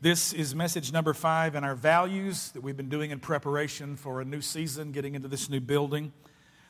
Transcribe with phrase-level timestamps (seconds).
[0.00, 4.20] This is message number five in our values that we've been doing in preparation for
[4.20, 6.12] a new season, getting into this new building.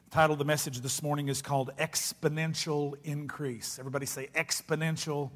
[0.08, 3.78] The title of the message this morning is called Exponential Increase.
[3.78, 5.30] Everybody say exponential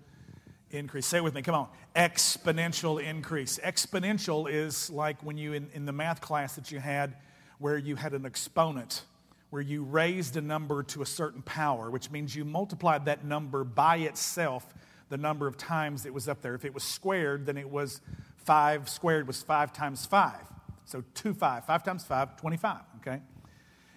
[0.70, 1.04] increase.
[1.04, 1.68] Say it with me, come on.
[1.94, 3.58] Exponential increase.
[3.62, 7.16] Exponential is like when you, in, in the math class that you had,
[7.58, 9.02] where you had an exponent,
[9.50, 13.64] where you raised a number to a certain power, which means you multiplied that number
[13.64, 14.72] by itself
[15.12, 16.54] the number of times it was up there.
[16.54, 18.00] If it was squared, then it was
[18.38, 20.32] 5 squared was 5 times 5.
[20.86, 21.66] So 2 5.
[21.66, 23.20] 5 times 5, 25, okay?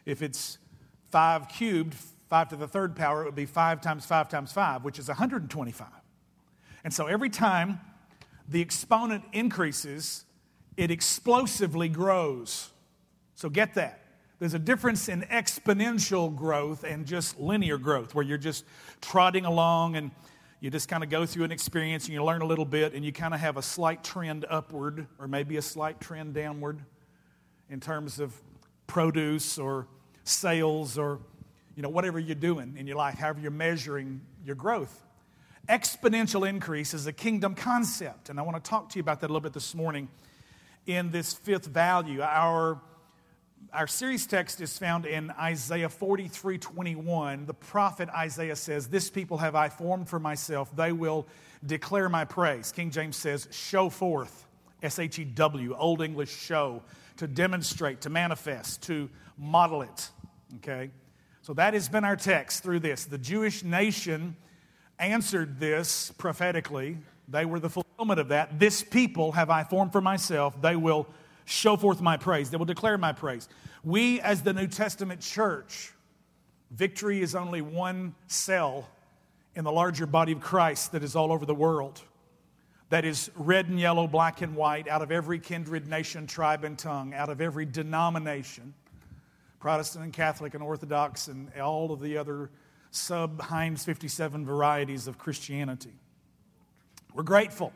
[0.06, 0.58] If it's
[1.12, 1.96] 5 cubed,
[2.30, 5.08] 5 to the third power, it would be 5 times 5 times 5, which is
[5.08, 5.88] 125.
[6.84, 7.80] And so every time
[8.50, 10.26] the exponent increases,
[10.76, 12.72] it explosively grows.
[13.36, 14.02] So get that.
[14.40, 18.66] There's a difference in exponential growth and just linear growth, where you're just
[19.00, 20.12] trotting along and
[20.66, 23.06] you just kind of go through an experience and you learn a little bit and
[23.06, 26.80] you kind of have a slight trend upward or maybe a slight trend downward
[27.70, 28.34] in terms of
[28.88, 29.86] produce or
[30.23, 31.20] sales or
[31.76, 35.04] you know whatever you're doing in your life however you're measuring your growth.
[35.70, 39.28] Exponential increase is a kingdom concept and i want to talk to you about that
[39.28, 40.09] a little bit this morning.
[40.88, 42.82] In this fifth value our
[43.76, 47.45] our series text is found in Isaiah 43 21.
[47.45, 50.73] The prophet Isaiah says, This people have I formed for myself.
[50.76, 51.28] They will
[51.66, 52.72] declare my praise.
[52.72, 54.48] King James says, Show forth,
[54.82, 56.82] S H E W, Old English show,
[57.17, 60.10] to demonstrate, to manifest, to model it.
[60.58, 60.89] Okay?
[61.42, 63.06] So that has been our text through this.
[63.06, 64.38] The Jewish nation
[65.00, 66.98] answered this prophetically.
[67.28, 68.58] They were the fulfillment of that.
[68.58, 70.62] This people have I formed for myself.
[70.62, 71.08] They will
[71.46, 72.50] show forth my praise.
[72.50, 73.48] They will declare my praise.
[73.84, 75.94] We, as the New Testament church,
[76.72, 78.90] victory is only one cell
[79.56, 82.02] in the larger body of Christ that is all over the world.
[82.90, 86.78] That is red and yellow, black and white, out of every kindred, nation, tribe, and
[86.78, 88.73] tongue, out of every denomination
[89.66, 92.52] Protestant and Catholic and Orthodox and all of the other
[92.92, 95.95] sub Heinz 57 varieties of Christianity.
[97.16, 97.73] We're grateful.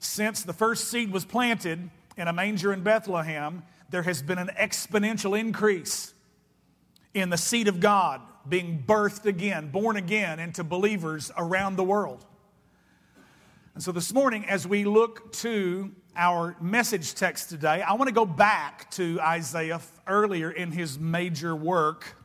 [0.00, 4.50] Since the first seed was planted, in a manger in Bethlehem, there has been an
[4.60, 6.12] exponential increase
[7.14, 12.24] in the seed of God being birthed again, born again into believers around the world.
[13.74, 18.14] And so this morning, as we look to our message text today, I want to
[18.14, 22.16] go back to Isaiah earlier in his major work.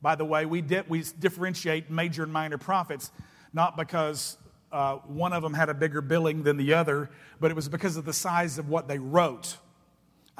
[0.00, 3.12] By the way, we, di- we differentiate major and minor prophets
[3.52, 4.38] not because
[4.72, 7.10] uh, one of them had a bigger billing than the other,
[7.40, 9.58] but it was because of the size of what they wrote.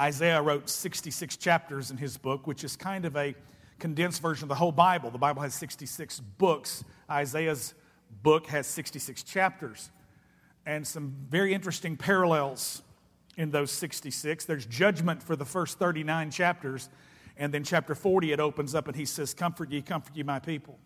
[0.01, 3.35] Isaiah wrote 66 chapters in his book, which is kind of a
[3.79, 5.11] condensed version of the whole Bible.
[5.11, 7.75] The Bible has 66 books, Isaiah's
[8.23, 9.91] book has 66 chapters,
[10.65, 12.83] and some very interesting parallels
[13.37, 14.45] in those 66.
[14.45, 16.89] There's judgment for the first 39 chapters,
[17.37, 20.39] and then chapter 40 it opens up and he says, Comfort ye, comfort ye, my
[20.39, 20.79] people.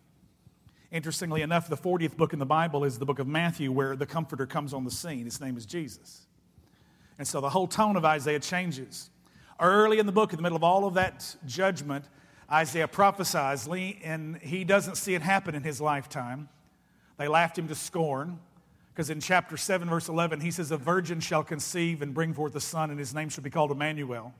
[0.91, 4.05] Interestingly enough, the 40th book in the Bible is the book of Matthew, where the
[4.05, 5.25] Comforter comes on the scene.
[5.25, 6.27] His name is Jesus.
[7.19, 9.09] And so the whole tone of Isaiah changes.
[9.59, 12.05] Early in the book, in the middle of all of that judgment,
[12.49, 16.47] Isaiah prophesies, and he doesn't see it happen in his lifetime.
[17.17, 18.39] They laughed him to scorn,
[18.93, 22.55] because in chapter 7, verse 11, he says, A virgin shall conceive and bring forth
[22.55, 24.33] a son, and his name shall be called Emmanuel.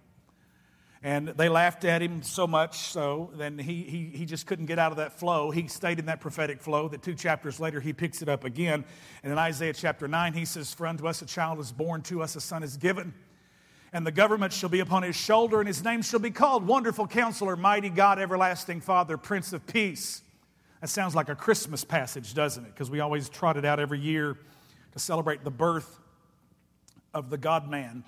[1.03, 4.79] And they laughed at him so much so, then he, he, he just couldn't get
[4.79, 5.51] out of that flow.
[5.51, 8.83] He stayed in that prophetic flow that two chapters later he picks it up again.
[9.21, 12.23] And in Isaiah chapter 9, he says, For unto us a child is born, to
[12.23, 13.13] us a son is given.
[13.93, 17.07] And the government shall be upon his shoulder, and his name shall be called Wonderful
[17.07, 20.23] Counselor, Mighty God, Everlasting Father, Prince of Peace.
[20.81, 22.73] That sounds like a Christmas passage, doesn't it?
[22.73, 24.37] Because we always trot it out every year
[24.93, 25.99] to celebrate the birth
[27.13, 28.03] of the God man,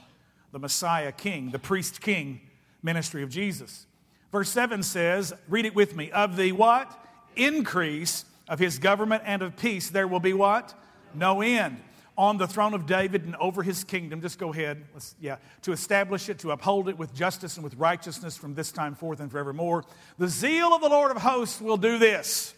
[0.52, 2.42] the Messiah King, the priest King
[2.82, 3.86] ministry of Jesus.
[4.32, 6.92] Verse 7 says, read it with me, of the what?
[7.36, 10.74] Increase of his government and of peace, there will be what?
[11.14, 11.82] No end.
[12.18, 15.72] On the throne of David and over his kingdom, just go ahead, Let's, yeah, to
[15.72, 19.32] establish it, to uphold it with justice and with righteousness from this time forth and
[19.32, 19.86] forevermore.
[20.18, 22.54] The zeal of the Lord of hosts will do this.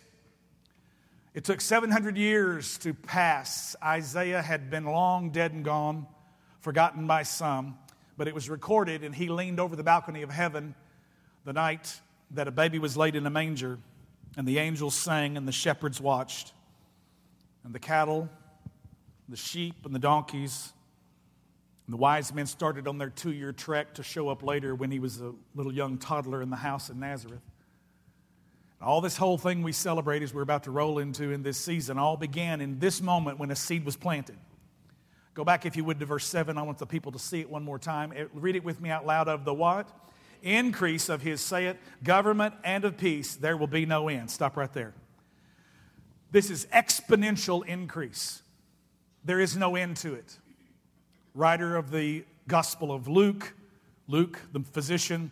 [1.33, 3.75] It took 700 years to pass.
[3.83, 6.07] Isaiah had been long dead and gone,
[6.59, 7.77] forgotten by some
[8.21, 10.75] but it was recorded, and he leaned over the balcony of heaven
[11.43, 13.79] the night that a baby was laid in a manger,
[14.37, 16.53] and the angels sang, and the shepherds watched,
[17.63, 18.29] and the cattle,
[19.27, 20.71] the sheep, and the donkeys.
[21.87, 24.91] And the wise men started on their two year trek to show up later when
[24.91, 27.41] he was a little young toddler in the house in Nazareth.
[28.79, 31.97] All this whole thing we celebrate as we're about to roll into in this season
[31.97, 34.37] all began in this moment when a seed was planted.
[35.33, 36.57] Go back, if you would, to verse 7.
[36.57, 38.13] I want the people to see it one more time.
[38.33, 39.89] Read it with me out loud of the what?
[40.43, 44.29] Increase of his, say it, government and of peace, there will be no end.
[44.29, 44.93] Stop right there.
[46.31, 48.41] This is exponential increase.
[49.23, 50.37] There is no end to it.
[51.35, 53.53] Writer of the Gospel of Luke,
[54.07, 55.31] Luke, the physician,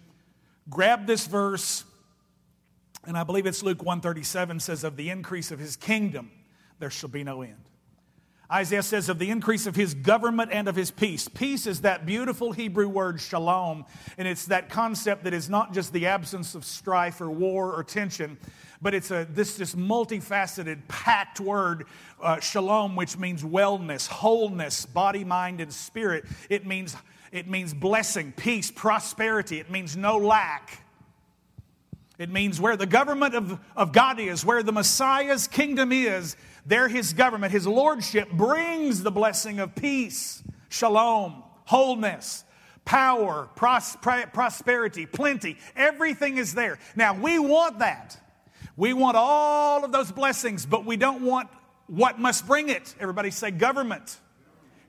[0.69, 1.83] grabbed this verse,
[3.05, 6.31] and I believe it's Luke 137 says, Of the increase of his kingdom,
[6.77, 7.68] there shall be no end.
[8.51, 11.27] Isaiah says of the increase of his government and of his peace.
[11.27, 13.85] Peace is that beautiful Hebrew word shalom,
[14.17, 17.83] and it's that concept that is not just the absence of strife or war or
[17.83, 18.39] tension,
[18.81, 21.85] but it's a, this, this multifaceted, packed word,
[22.21, 26.25] uh, shalom, which means wellness, wholeness, body, mind, and spirit.
[26.49, 26.95] It means,
[27.31, 29.59] it means blessing, peace, prosperity.
[29.59, 30.83] It means no lack.
[32.17, 36.35] It means where the government of, of God is, where the Messiah's kingdom is,
[36.69, 42.43] there, his government, his lordship brings the blessing of peace, shalom, wholeness,
[42.85, 45.57] power, pros- prosperity, plenty.
[45.75, 46.77] Everything is there.
[46.95, 48.17] Now, we want that.
[48.77, 51.49] We want all of those blessings, but we don't want
[51.87, 52.93] what must bring it.
[52.99, 54.19] Everybody say government.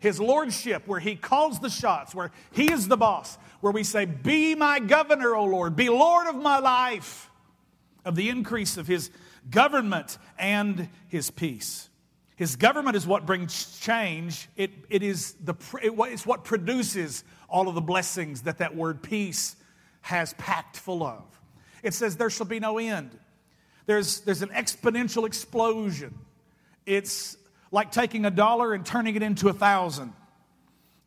[0.00, 4.05] His lordship, where he calls the shots, where he is the boss, where we say,
[4.05, 7.31] Be my governor, O Lord, be Lord of my life,
[8.05, 9.11] of the increase of his
[9.48, 11.88] government and his peace.
[12.37, 14.48] His government is what brings change.
[14.56, 19.02] It, it is the, it, it's what produces all of the blessings that that word
[19.02, 19.56] peace
[20.02, 21.22] has packed full of.
[21.82, 23.10] It says, There shall be no end.
[23.87, 26.19] There's, there's an exponential explosion.
[26.87, 27.37] It's
[27.70, 30.12] like taking a dollar and turning it into a thousand.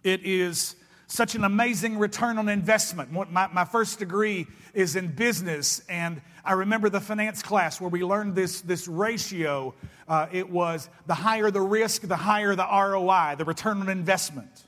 [0.04, 0.76] It is
[1.14, 3.12] such an amazing return on investment.
[3.12, 8.04] My, my first degree is in business, and I remember the finance class where we
[8.04, 9.76] learned this, this ratio.
[10.08, 14.64] Uh, it was the higher the risk, the higher the ROI, the return on investment.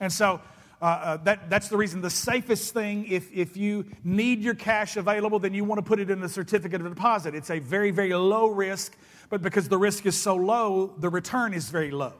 [0.00, 0.40] And so
[0.80, 4.96] uh, uh, that, that's the reason the safest thing, if, if you need your cash
[4.96, 7.34] available, then you want to put it in a certificate of deposit.
[7.34, 8.96] It's a very, very low risk,
[9.28, 12.12] but because the risk is so low, the return is very low.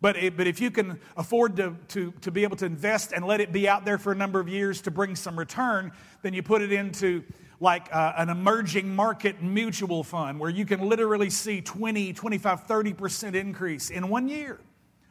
[0.00, 3.24] But, it, but if you can afford to, to, to be able to invest and
[3.26, 5.92] let it be out there for a number of years to bring some return,
[6.22, 7.24] then you put it into
[7.60, 13.34] like uh, an emerging market mutual fund where you can literally see 20, 25, 30%
[13.34, 14.60] increase in one year.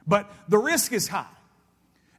[0.06, 1.26] But the risk is high.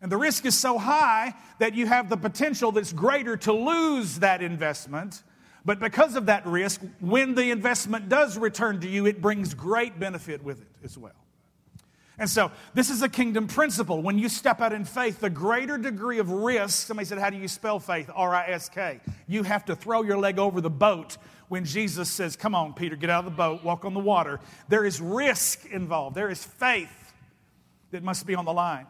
[0.03, 4.19] And the risk is so high that you have the potential that's greater to lose
[4.21, 5.23] that investment.
[5.65, 9.99] But because of that risk, when the investment does return to you, it brings great
[9.99, 11.13] benefit with it as well.
[12.19, 14.03] And so, this is a kingdom principle.
[14.03, 17.37] When you step out in faith, the greater degree of risk, somebody said, How do
[17.37, 18.11] you spell faith?
[18.13, 19.01] R I S K.
[19.29, 21.17] You have to throw your leg over the boat
[21.49, 24.41] when Jesus says, Come on, Peter, get out of the boat, walk on the water.
[24.69, 27.13] There is risk involved, there is faith
[27.93, 28.87] that must be on the line.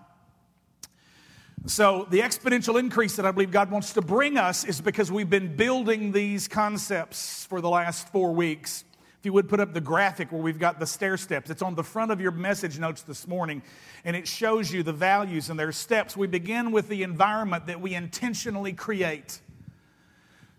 [1.66, 5.28] So, the exponential increase that I believe God wants to bring us is because we've
[5.28, 8.84] been building these concepts for the last four weeks.
[9.18, 11.74] If you would put up the graphic where we've got the stair steps, it's on
[11.74, 13.62] the front of your message notes this morning,
[14.04, 16.16] and it shows you the values and their steps.
[16.16, 19.40] We begin with the environment that we intentionally create.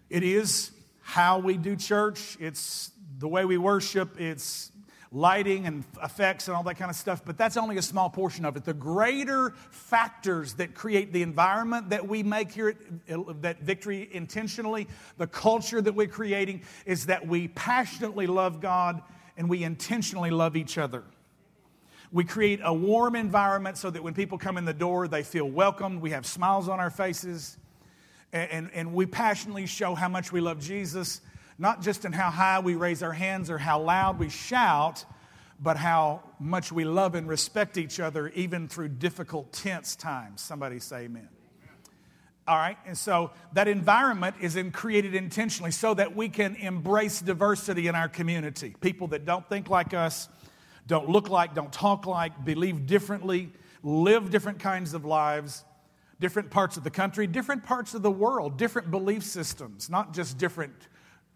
[0.09, 0.71] It is
[1.01, 4.73] how we do church, it's the way we worship, it's
[5.11, 8.45] lighting and effects and all that kind of stuff, but that's only a small portion
[8.45, 8.63] of it.
[8.63, 12.75] The greater factors that create the environment that we make here
[13.07, 14.87] at uh, that victory intentionally,
[15.17, 19.01] the culture that we're creating, is that we passionately love God
[19.35, 21.03] and we intentionally love each other.
[22.11, 25.45] We create a warm environment so that when people come in the door, they feel
[25.45, 26.01] welcomed.
[26.01, 27.57] We have smiles on our faces.
[28.31, 31.21] And, and, and we passionately show how much we love Jesus
[31.59, 35.03] not just in how high we raise our hands or how loud we shout,
[35.61, 40.39] but how much we love and respect each other even through difficult, tense times.
[40.39, 41.27] Somebody say amen.
[42.47, 47.21] All right, and so that environment is in, created intentionally so that we can embrace
[47.21, 48.73] diversity in our community.
[48.81, 50.29] People that don't think like us,
[50.87, 53.51] don't look like, don't talk like, believe differently,
[53.83, 55.63] live different kinds of lives,
[56.19, 60.39] different parts of the country, different parts of the world, different belief systems, not just
[60.39, 60.73] different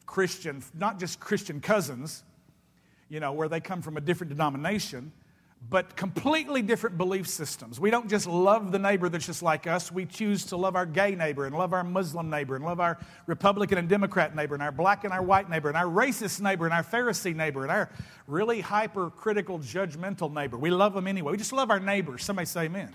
[0.06, 2.24] Christian, not just Christian cousins,
[3.10, 5.12] you know, where they come from a different denomination,
[5.70, 7.80] but completely different belief systems.
[7.80, 9.92] We don't just love the neighbor that's just like us.
[9.92, 12.98] We choose to love our gay neighbor and love our Muslim neighbor and love our
[13.28, 16.66] Republican and Democrat neighbor and our black and our white neighbor and our racist neighbor
[16.66, 17.90] and our Pharisee neighbor and our
[18.28, 20.58] really hypercritical, judgmental neighbor.
[20.58, 21.32] We love them anyway.
[21.32, 22.24] We just love our neighbors.
[22.26, 22.90] Somebody say amen.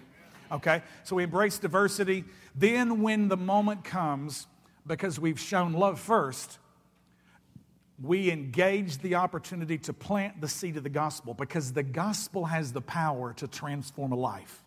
[0.53, 0.83] Okay?
[1.05, 2.25] So we embrace diversity.
[2.55, 4.47] Then, when the moment comes,
[4.87, 6.59] because we've shown love first,
[8.03, 12.73] we engage the opportunity to plant the seed of the gospel because the gospel has
[12.73, 14.63] the power to transform a life.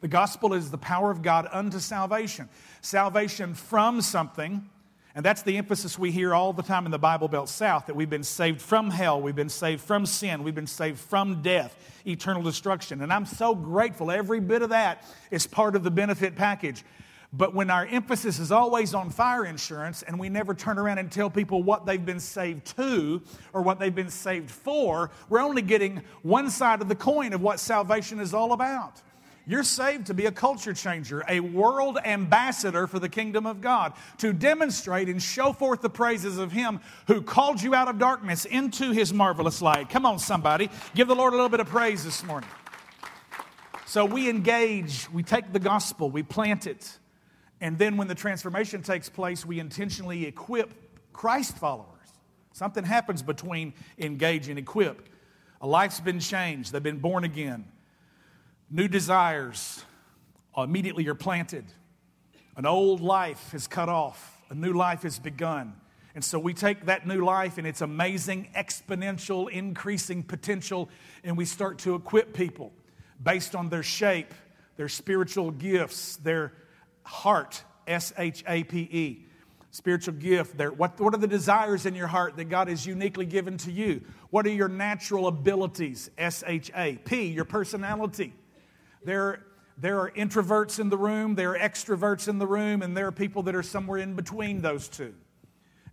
[0.00, 2.48] The gospel is the power of God unto salvation.
[2.80, 4.68] Salvation from something,
[5.14, 7.96] and that's the emphasis we hear all the time in the Bible Belt South that
[7.96, 11.74] we've been saved from hell, we've been saved from sin, we've been saved from death,
[12.06, 13.02] eternal destruction.
[13.02, 14.10] And I'm so grateful.
[14.10, 16.84] Every bit of that is part of the benefit package.
[17.32, 21.12] But when our emphasis is always on fire insurance and we never turn around and
[21.12, 23.22] tell people what they've been saved to
[23.52, 27.40] or what they've been saved for, we're only getting one side of the coin of
[27.40, 29.00] what salvation is all about.
[29.46, 33.94] You're saved to be a culture changer, a world ambassador for the kingdom of God,
[34.18, 38.44] to demonstrate and show forth the praises of Him who called you out of darkness
[38.44, 39.88] into His marvelous light.
[39.88, 40.68] Come on, somebody.
[40.94, 42.48] Give the Lord a little bit of praise this morning.
[43.86, 46.99] So we engage, we take the gospel, we plant it,
[47.60, 50.72] and then when the transformation takes place, we intentionally equip
[51.12, 51.86] Christ followers.
[52.52, 55.08] Something happens between engage and equip.
[55.60, 57.66] A life's been changed, they've been born again.
[58.70, 59.84] New desires
[60.56, 61.64] immediately are planted.
[62.56, 65.74] An old life is cut off, a new life is begun.
[66.14, 70.88] And so we take that new life and its amazing, exponential, increasing potential,
[71.22, 72.72] and we start to equip people
[73.22, 74.34] based on their shape,
[74.76, 76.52] their spiritual gifts, their
[77.10, 79.26] heart, S H A P E.
[79.72, 80.56] Spiritual gift.
[80.56, 80.72] There.
[80.72, 84.02] What, what are the desires in your heart that God has uniquely given to you?
[84.30, 86.10] What are your natural abilities?
[86.16, 88.32] S H A P, your personality.
[89.04, 89.44] There,
[89.78, 93.12] there are introverts in the room, there are extroverts in the room, and there are
[93.12, 95.14] people that are somewhere in between those two.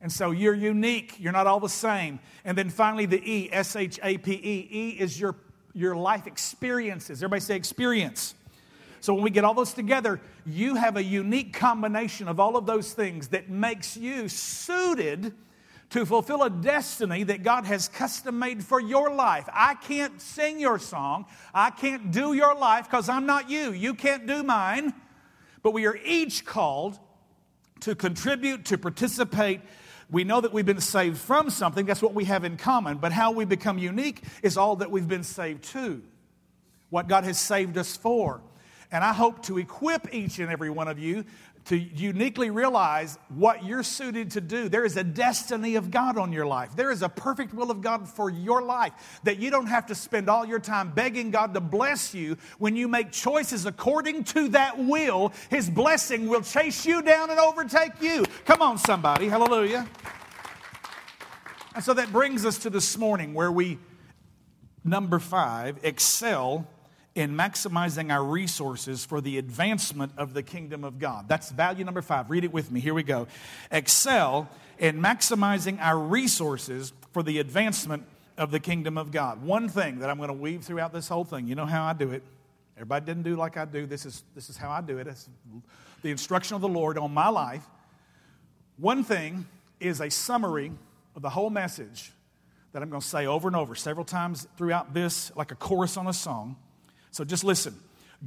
[0.01, 2.19] And so you're unique, you're not all the same.
[2.45, 4.67] And then finally, the E, S H A P E.
[4.71, 5.35] E is your,
[5.73, 7.23] your life experiences.
[7.23, 8.35] Everybody say experience.
[9.07, 12.65] So when we get all those together, you have a unique combination of all of
[12.65, 15.33] those things that makes you suited
[15.91, 19.47] to fulfill a destiny that God has custom made for your life.
[19.53, 21.25] I can't sing your song.
[21.53, 23.71] I can't do your life because I'm not you.
[23.71, 24.93] You can't do mine.
[25.63, 26.99] But we are each called
[27.79, 29.61] to contribute, to participate.
[30.11, 31.85] We know that we've been saved from something.
[31.85, 32.97] That's what we have in common.
[32.97, 36.03] But how we become unique is all that we've been saved to,
[36.89, 38.41] what God has saved us for.
[38.91, 41.25] And I hope to equip each and every one of you
[41.67, 44.69] to uniquely realize what you're suited to do.
[44.69, 46.73] There is a destiny of God on your life.
[46.77, 49.95] There is a perfect will of God for your life that you don't have to
[49.95, 52.37] spend all your time begging God to bless you.
[52.57, 57.39] When you make choices according to that will, His blessing will chase you down and
[57.39, 58.23] overtake you.
[58.45, 59.27] Come on, somebody.
[59.27, 59.85] Hallelujah.
[61.75, 63.77] And so that brings us to this morning where we,
[64.85, 66.65] number five, excel
[67.17, 71.27] in maximizing our resources for the advancement of the kingdom of God.
[71.27, 72.29] That's value number five.
[72.29, 72.79] Read it with me.
[72.79, 73.25] Here we go.
[73.71, 74.47] Excel
[74.77, 78.03] in maximizing our resources for the advancement
[78.37, 79.41] of the kingdom of God.
[79.41, 81.93] One thing that I'm going to weave throughout this whole thing, you know how I
[81.93, 82.21] do it.
[82.75, 83.87] Everybody didn't do like I do.
[83.87, 85.07] This is, this is how I do it.
[85.07, 85.27] It's
[86.03, 87.65] the instruction of the Lord on my life.
[88.77, 89.47] One thing
[89.79, 90.71] is a summary
[91.15, 92.11] of the whole message
[92.73, 95.97] that I'm going to say over and over several times throughout this, like a chorus
[95.97, 96.57] on a song.
[97.17, 97.75] So just listen.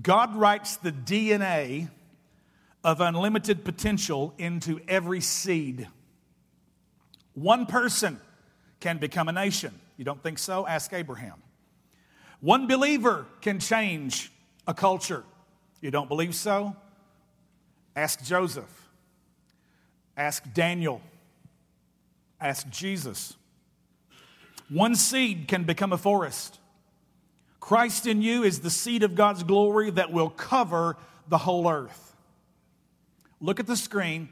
[0.02, 1.90] God writes the DNA
[2.82, 5.86] of unlimited potential into every seed.
[7.34, 8.18] One person
[8.80, 9.72] can become a nation.
[9.96, 10.66] You don't think so?
[10.66, 11.40] Ask Abraham.
[12.40, 14.32] One believer can change
[14.66, 15.22] a culture.
[15.80, 16.74] You don't believe so?
[17.94, 18.88] Ask Joseph.
[20.16, 21.00] Ask Daniel.
[22.40, 23.36] Ask Jesus.
[24.68, 26.59] One seed can become a forest.
[27.60, 30.96] Christ in you is the seed of God's glory that will cover
[31.28, 32.16] the whole earth.
[33.40, 34.30] Look at the screen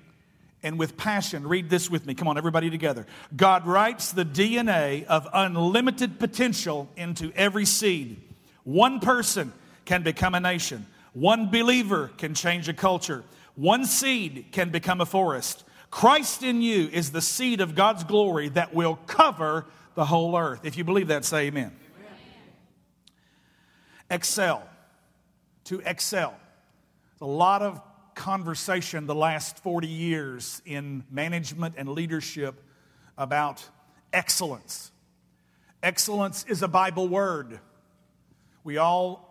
[0.62, 2.14] and with passion, read this with me.
[2.14, 3.06] Come on, everybody together.
[3.36, 8.20] God writes the DNA of unlimited potential into every seed.
[8.64, 9.52] One person
[9.84, 15.06] can become a nation, one believer can change a culture, one seed can become a
[15.06, 15.64] forest.
[15.90, 20.60] Christ in you is the seed of God's glory that will cover the whole earth.
[20.64, 21.74] If you believe that, say amen
[24.10, 24.62] excel,
[25.64, 26.34] to excel.
[27.20, 27.80] A lot of
[28.14, 32.62] conversation the last 40 years in management and leadership
[33.16, 33.64] about
[34.12, 34.90] excellence.
[35.82, 37.60] Excellence is a Bible word.
[38.64, 39.28] We all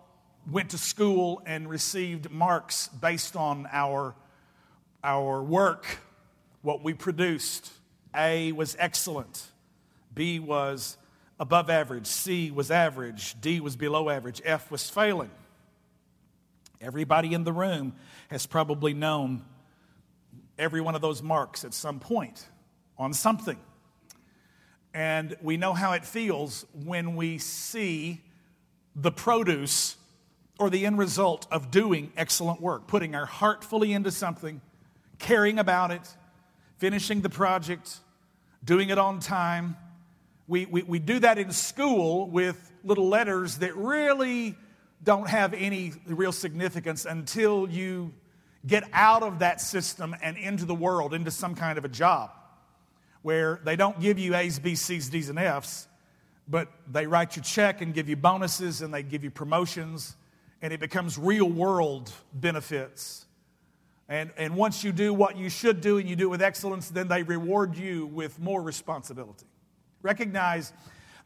[0.50, 4.14] went to school and received marks based on our,
[5.04, 5.86] our work,
[6.62, 7.70] what we produced.
[8.14, 9.46] A was excellent,
[10.14, 10.97] B was
[11.40, 15.30] above average, C was average, D was below average, F was failing.
[16.80, 17.94] Everybody in the room
[18.28, 19.44] has probably known
[20.58, 22.46] every one of those marks at some point
[22.96, 23.58] on something.
[24.94, 28.20] And we know how it feels when we see
[28.96, 29.96] the produce
[30.58, 34.60] or the end result of doing excellent work, putting our heart fully into something,
[35.18, 36.02] caring about it,
[36.78, 37.98] finishing the project,
[38.64, 39.76] doing it on time.
[40.48, 44.56] We, we, we do that in school with little letters that really
[45.04, 48.14] don't have any real significance until you
[48.66, 52.30] get out of that system and into the world, into some kind of a job
[53.22, 55.86] where they don't give you A's, B's, C's, D's, and F's,
[56.48, 60.16] but they write you check and give you bonuses and they give you promotions,
[60.62, 63.26] and it becomes real world benefits.
[64.08, 66.88] And, and once you do what you should do and you do it with excellence,
[66.88, 69.44] then they reward you with more responsibility.
[70.02, 70.72] Recognize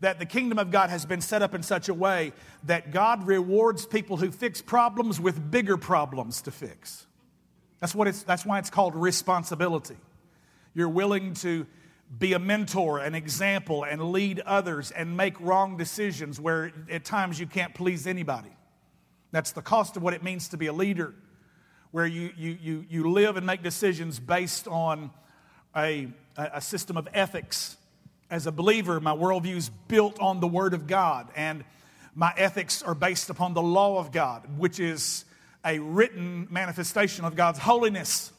[0.01, 2.33] that the kingdom of God has been set up in such a way
[2.65, 7.07] that God rewards people who fix problems with bigger problems to fix.
[7.81, 9.97] That's, what it's, that's why it's called responsibility.
[10.75, 11.67] You're willing to
[12.19, 17.39] be a mentor, an example, and lead others and make wrong decisions where at times
[17.39, 18.55] you can't please anybody.
[19.31, 21.15] That's the cost of what it means to be a leader,
[21.91, 25.11] where you, you, you, you live and make decisions based on
[25.77, 27.77] a, a system of ethics.
[28.33, 31.65] As a believer, my worldview is built on the Word of God, and
[32.15, 35.27] my ethics are based upon the law of God, which is
[35.67, 38.33] a written manifestation of God's holiness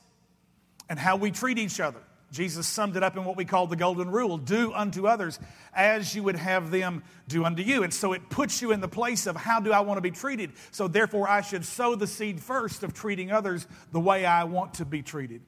[0.89, 1.99] and how we treat each other.
[2.31, 5.37] Jesus summed it up in what we call the golden rule do unto others
[5.75, 7.83] as you would have them do unto you.
[7.83, 10.09] And so it puts you in the place of how do I want to be
[10.09, 10.53] treated?
[10.71, 14.73] So therefore, I should sow the seed first of treating others the way I want
[14.75, 15.41] to be treated.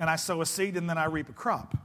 [0.00, 1.76] And I sow a seed and then I reap a crop.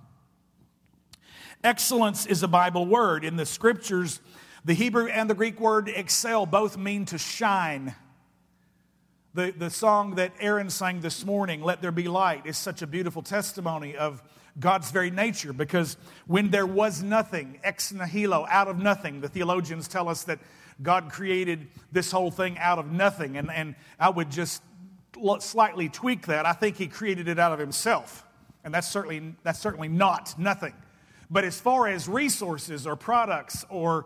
[1.63, 3.23] Excellence is a Bible word.
[3.23, 4.19] In the scriptures,
[4.65, 7.93] the Hebrew and the Greek word excel both mean to shine.
[9.35, 12.87] The, the song that Aaron sang this morning, Let There Be Light, is such a
[12.87, 14.23] beautiful testimony of
[14.59, 19.87] God's very nature because when there was nothing, ex nihilo, out of nothing, the theologians
[19.87, 20.39] tell us that
[20.81, 23.37] God created this whole thing out of nothing.
[23.37, 24.63] And, and I would just
[25.39, 26.47] slightly tweak that.
[26.47, 28.25] I think He created it out of Himself.
[28.63, 30.73] And that's certainly, that's certainly not nothing.
[31.31, 34.05] But as far as resources or products or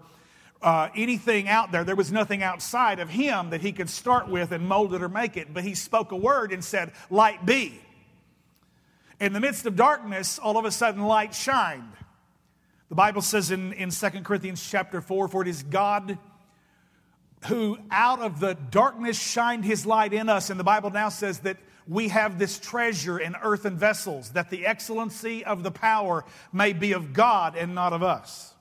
[0.61, 1.83] uh, anything out there.
[1.83, 5.09] There was nothing outside of him that he could start with and mold it or
[5.09, 5.53] make it.
[5.53, 7.79] But he spoke a word and said, Light be.
[9.19, 11.93] In the midst of darkness, all of a sudden light shined.
[12.89, 16.17] The Bible says in, in 2 Corinthians chapter 4, For it is God
[17.45, 20.49] who out of the darkness shined his light in us.
[20.49, 21.57] And the Bible now says that
[21.87, 26.93] we have this treasure in earthen vessels, that the excellency of the power may be
[26.93, 28.53] of God and not of us.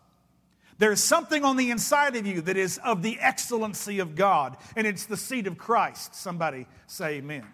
[0.78, 4.86] There's something on the inside of you that is of the excellency of God, and
[4.86, 6.14] it's the seed of Christ.
[6.14, 7.46] Somebody say amen.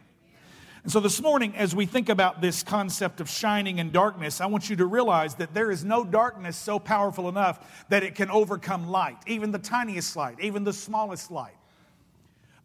[0.82, 4.46] And so this morning, as we think about this concept of shining in darkness, I
[4.46, 8.30] want you to realize that there is no darkness so powerful enough that it can
[8.30, 11.52] overcome light, even the tiniest light, even the smallest light.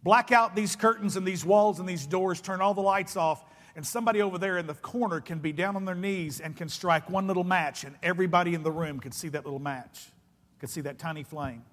[0.05, 3.43] Black out these curtains and these walls and these doors, turn all the lights off,
[3.75, 6.69] and somebody over there in the corner can be down on their knees and can
[6.69, 10.11] strike one little match, and everybody in the room can see that little match
[10.59, 11.63] could see that tiny flame.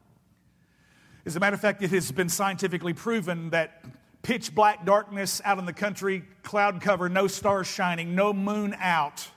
[1.26, 3.84] As a matter of fact, it has been scientifically proven that
[4.22, 9.28] pitch black darkness out in the country, cloud cover, no stars shining, no moon out,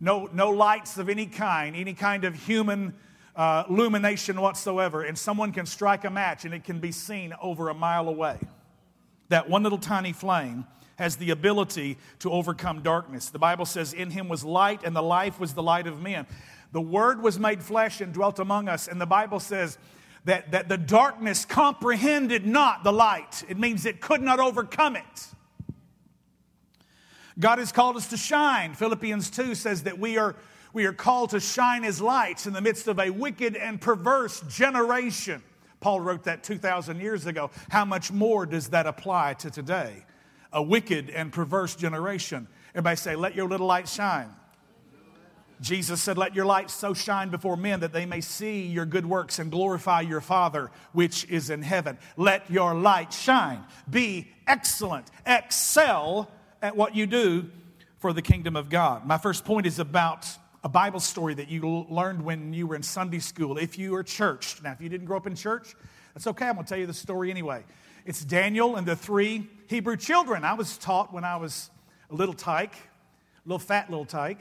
[0.00, 2.94] no, no lights of any kind, any kind of human
[3.34, 7.68] uh, illumination whatsoever, and someone can strike a match and it can be seen over
[7.68, 8.38] a mile away.
[9.28, 10.66] That one little tiny flame
[10.96, 13.30] has the ability to overcome darkness.
[13.30, 16.26] The Bible says, In him was light, and the life was the light of men.
[16.72, 18.88] The Word was made flesh and dwelt among us.
[18.88, 19.78] And the Bible says
[20.24, 23.44] that, that the darkness comprehended not the light.
[23.48, 25.26] It means it could not overcome it.
[27.38, 28.74] God has called us to shine.
[28.74, 30.36] Philippians 2 says that we are,
[30.72, 34.40] we are called to shine as lights in the midst of a wicked and perverse
[34.48, 35.42] generation.
[35.80, 37.50] Paul wrote that 2,000 years ago.
[37.68, 40.04] How much more does that apply to today?
[40.52, 42.46] A wicked and perverse generation.
[42.70, 44.28] Everybody say, Let your little light shine.
[45.60, 49.06] Jesus said, Let your light so shine before men that they may see your good
[49.06, 51.98] works and glorify your Father which is in heaven.
[52.16, 53.64] Let your light shine.
[53.88, 55.06] Be excellent.
[55.26, 56.30] Excel
[56.60, 57.50] at what you do
[57.98, 59.06] for the kingdom of God.
[59.06, 60.28] My first point is about
[60.64, 63.58] a Bible story that you learned when you were in Sunday school.
[63.58, 64.62] If you were church.
[64.62, 65.74] now if you didn't grow up in church,
[66.14, 66.46] that's okay.
[66.46, 67.64] I'm going to tell you the story anyway.
[68.06, 70.44] It's Daniel and the three Hebrew children.
[70.44, 71.70] I was taught when I was
[72.10, 74.40] a little tyke, a little fat little tyke.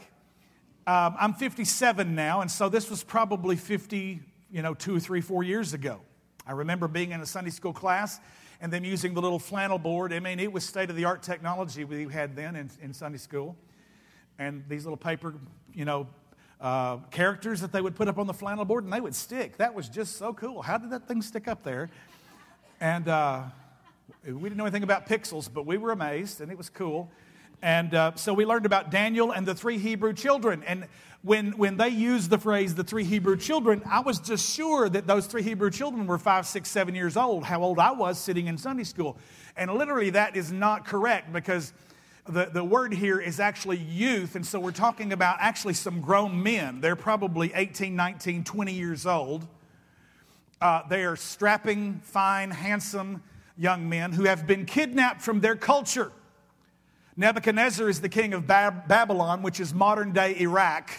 [0.85, 4.19] Um, I'm 57 now, and so this was probably 50,
[4.51, 6.01] you know, two, three, four years ago.
[6.45, 8.19] I remember being in a Sunday school class
[8.59, 10.11] and them using the little flannel board.
[10.13, 13.17] I mean, it was state of the art technology we had then in, in Sunday
[13.17, 13.55] school.
[14.39, 15.35] And these little paper,
[15.73, 16.07] you know,
[16.59, 19.57] uh, characters that they would put up on the flannel board and they would stick.
[19.57, 20.61] That was just so cool.
[20.61, 21.89] How did that thing stick up there?
[22.79, 23.43] And uh,
[24.25, 27.09] we didn't know anything about pixels, but we were amazed and it was cool.
[27.61, 30.63] And uh, so we learned about Daniel and the three Hebrew children.
[30.65, 30.87] And
[31.21, 35.05] when, when they used the phrase the three Hebrew children, I was just sure that
[35.05, 38.47] those three Hebrew children were five, six, seven years old, how old I was sitting
[38.47, 39.17] in Sunday school.
[39.55, 41.73] And literally, that is not correct because
[42.31, 44.35] the, the word here is actually youth.
[44.35, 46.81] And so we're talking about actually some grown men.
[46.81, 49.47] They're probably 18, 19, 20 years old.
[50.61, 53.23] Uh, they are strapping, fine, handsome
[53.57, 56.11] young men who have been kidnapped from their culture.
[57.17, 60.91] Nebuchadnezzar is the king of Bab- Babylon, which is modern day Iraq.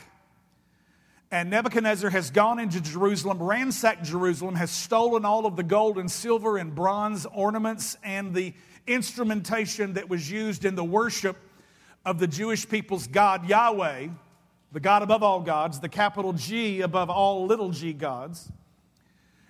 [1.30, 6.10] And Nebuchadnezzar has gone into Jerusalem, ransacked Jerusalem, has stolen all of the gold and
[6.10, 8.52] silver and bronze ornaments and the
[8.86, 11.36] instrumentation that was used in the worship
[12.04, 14.08] of the Jewish people's God, Yahweh,
[14.72, 18.50] the God above all gods, the capital G above all little g gods.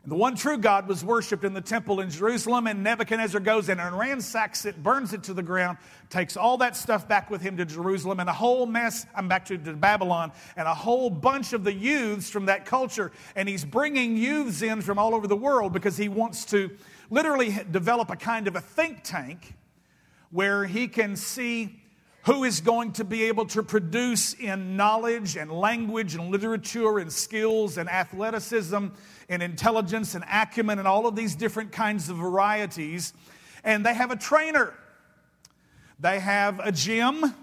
[0.04, 3.78] The one true God was worshiped in the temple in Jerusalem, and Nebuchadnezzar goes in
[3.78, 5.78] and ransacks it, burns it to the ground,
[6.10, 9.44] takes all that stuff back with him to Jerusalem, and a whole mess, I'm back
[9.44, 13.12] to, to Babylon, and a whole bunch of the youths from that culture.
[13.36, 16.76] And he's bringing youths in from all over the world because he wants to
[17.08, 19.54] literally develop a kind of a think tank
[20.30, 21.81] where he can see
[22.24, 27.12] who is going to be able to produce in knowledge and language and literature and
[27.12, 28.86] skills and athleticism
[29.28, 33.12] and intelligence and acumen and all of these different kinds of varieties.
[33.64, 34.74] And they have a trainer,
[35.98, 37.34] they have a gym.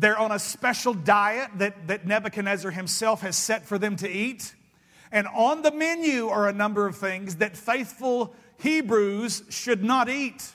[0.00, 4.54] They're on a special diet that, that Nebuchadnezzar himself has set for them to eat.
[5.10, 10.52] And on the menu are a number of things that faithful Hebrews should not eat.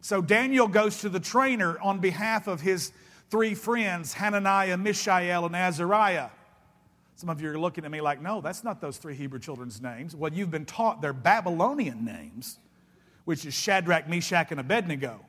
[0.00, 2.92] So Daniel goes to the trainer on behalf of his
[3.30, 6.30] three friends, Hananiah, Mishael, and Azariah.
[7.16, 9.82] Some of you are looking at me like, no, that's not those three Hebrew children's
[9.82, 10.14] names.
[10.14, 12.58] Well, you've been taught their Babylonian names,
[13.24, 15.24] which is Shadrach, Meshach, and Abednego.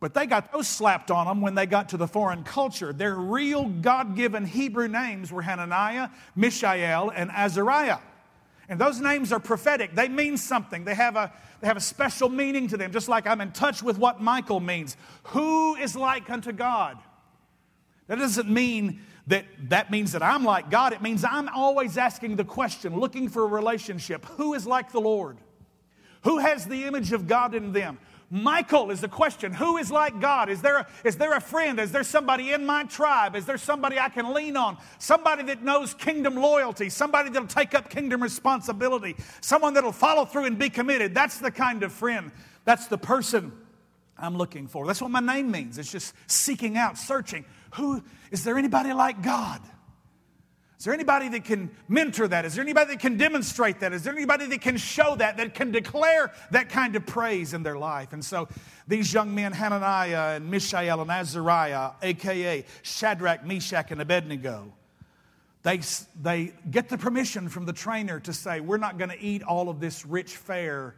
[0.00, 2.94] But they got those slapped on them when they got to the foreign culture.
[2.94, 7.98] Their real God given Hebrew names were Hananiah, Mishael, and Azariah.
[8.70, 9.96] And those names are prophetic.
[9.96, 10.84] They mean something.
[10.84, 13.82] They have a, they have a special meaning to them, just like I'm in touch
[13.82, 14.96] with what Michael means.
[15.24, 16.96] Who is like unto God?
[18.06, 20.92] That doesn't mean that that means that I'm like God.
[20.92, 24.24] It means I'm always asking the question, looking for a relationship.
[24.36, 25.38] Who is like the Lord?
[26.22, 27.98] Who has the image of God in them?
[28.32, 29.52] Michael is the question.
[29.52, 30.48] Who is like God?
[30.48, 31.80] Is there, a, is there a friend?
[31.80, 33.34] Is there somebody in my tribe?
[33.34, 34.78] Is there somebody I can lean on?
[35.00, 36.90] Somebody that knows kingdom loyalty?
[36.90, 39.16] Somebody that'll take up kingdom responsibility?
[39.40, 41.12] Someone that'll follow through and be committed?
[41.12, 42.30] That's the kind of friend.
[42.64, 43.52] That's the person
[44.16, 44.86] I'm looking for.
[44.86, 45.76] That's what my name means.
[45.76, 47.44] It's just seeking out, searching.
[47.74, 49.60] Who is there anybody like God?
[50.80, 52.46] Is there anybody that can mentor that?
[52.46, 53.92] Is there anybody that can demonstrate that?
[53.92, 57.62] Is there anybody that can show that, that can declare that kind of praise in
[57.62, 58.14] their life?
[58.14, 58.48] And so
[58.88, 64.72] these young men, Hananiah and Mishael and Azariah, aka Shadrach, Meshach, and Abednego,
[65.64, 65.80] they,
[66.22, 69.68] they get the permission from the trainer to say, We're not going to eat all
[69.68, 70.94] of this rich fare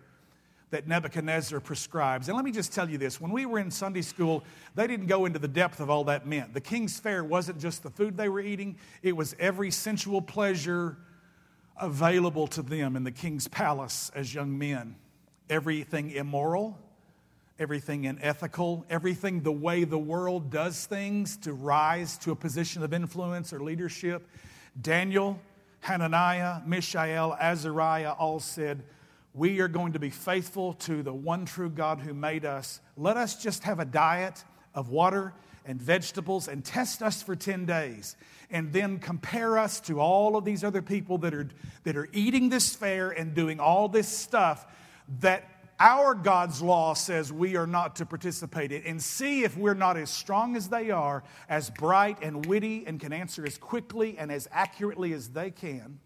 [0.73, 2.29] that Nebuchadnezzar prescribes.
[2.29, 4.43] And let me just tell you this when we were in Sunday school,
[4.75, 6.53] they didn't go into the depth of all that meant.
[6.53, 10.97] The king's fare wasn't just the food they were eating, it was every sensual pleasure
[11.81, 14.97] available to them in the king's palace as young men.
[15.49, 16.79] Everything immoral,
[17.59, 22.95] everything unethical, everything the way the world does things to rise to a position of
[22.95, 24.27] influence or leadership.
[24.81, 25.39] Daniel,
[25.81, 28.83] Hananiah, Mishael, Azariah all said,
[29.35, 32.81] we are going to be faithful to the one true God who made us.
[32.97, 35.33] Let us just have a diet of water
[35.65, 38.17] and vegetables and test us for 10 days
[38.51, 41.49] and then compare us to all of these other people that are,
[41.85, 44.67] that are eating this fare and doing all this stuff
[45.21, 45.49] that
[45.81, 49.97] our God's law says we are not to participate in and see if we're not
[49.97, 54.31] as strong as they are, as bright and witty, and can answer as quickly and
[54.31, 55.99] as accurately as they can.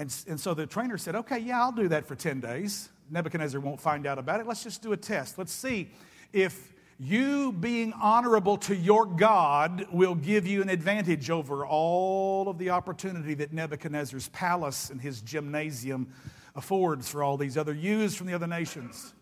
[0.00, 2.88] And, and so the trainer said, Okay, yeah, I'll do that for 10 days.
[3.10, 4.46] Nebuchadnezzar won't find out about it.
[4.46, 5.36] Let's just do a test.
[5.36, 5.90] Let's see
[6.32, 12.56] if you being honorable to your God will give you an advantage over all of
[12.56, 16.10] the opportunity that Nebuchadnezzar's palace and his gymnasium
[16.56, 19.12] affords for all these other youths from the other nations.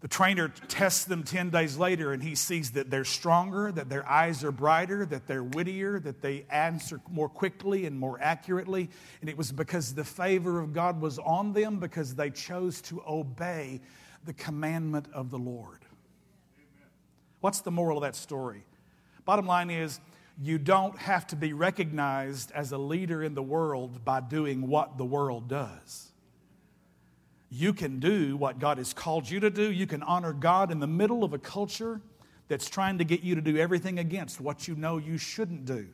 [0.00, 4.06] The trainer tests them 10 days later and he sees that they're stronger, that their
[4.06, 8.90] eyes are brighter, that they're wittier, that they answer more quickly and more accurately.
[9.20, 13.02] And it was because the favor of God was on them because they chose to
[13.08, 13.80] obey
[14.26, 15.78] the commandment of the Lord.
[17.40, 18.64] What's the moral of that story?
[19.24, 20.00] Bottom line is,
[20.38, 24.98] you don't have to be recognized as a leader in the world by doing what
[24.98, 26.05] the world does.
[27.48, 29.70] You can do what God has called you to do.
[29.70, 32.00] You can honor God in the middle of a culture
[32.48, 35.86] that's trying to get you to do everything against what you know you shouldn't do.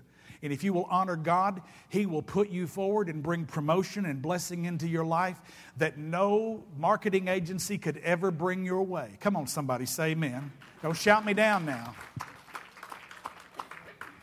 [0.42, 4.20] And if you will honor God, He will put you forward and bring promotion and
[4.20, 5.40] blessing into your life
[5.76, 9.16] that no marketing agency could ever bring your way.
[9.20, 10.52] Come on, somebody, say amen.
[10.82, 11.94] Don't shout me down now.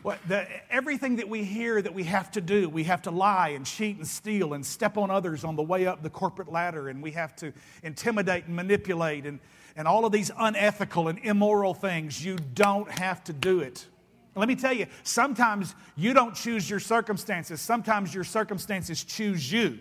[0.02, 3.50] What, the, everything that we hear that we have to do, we have to lie
[3.50, 6.88] and cheat and steal and step on others on the way up the corporate ladder,
[6.88, 9.40] and we have to intimidate and manipulate and,
[9.76, 12.24] and all of these unethical and immoral things.
[12.24, 13.86] You don't have to do it.
[14.34, 19.78] Let me tell you, sometimes you don't choose your circumstances, sometimes your circumstances choose you.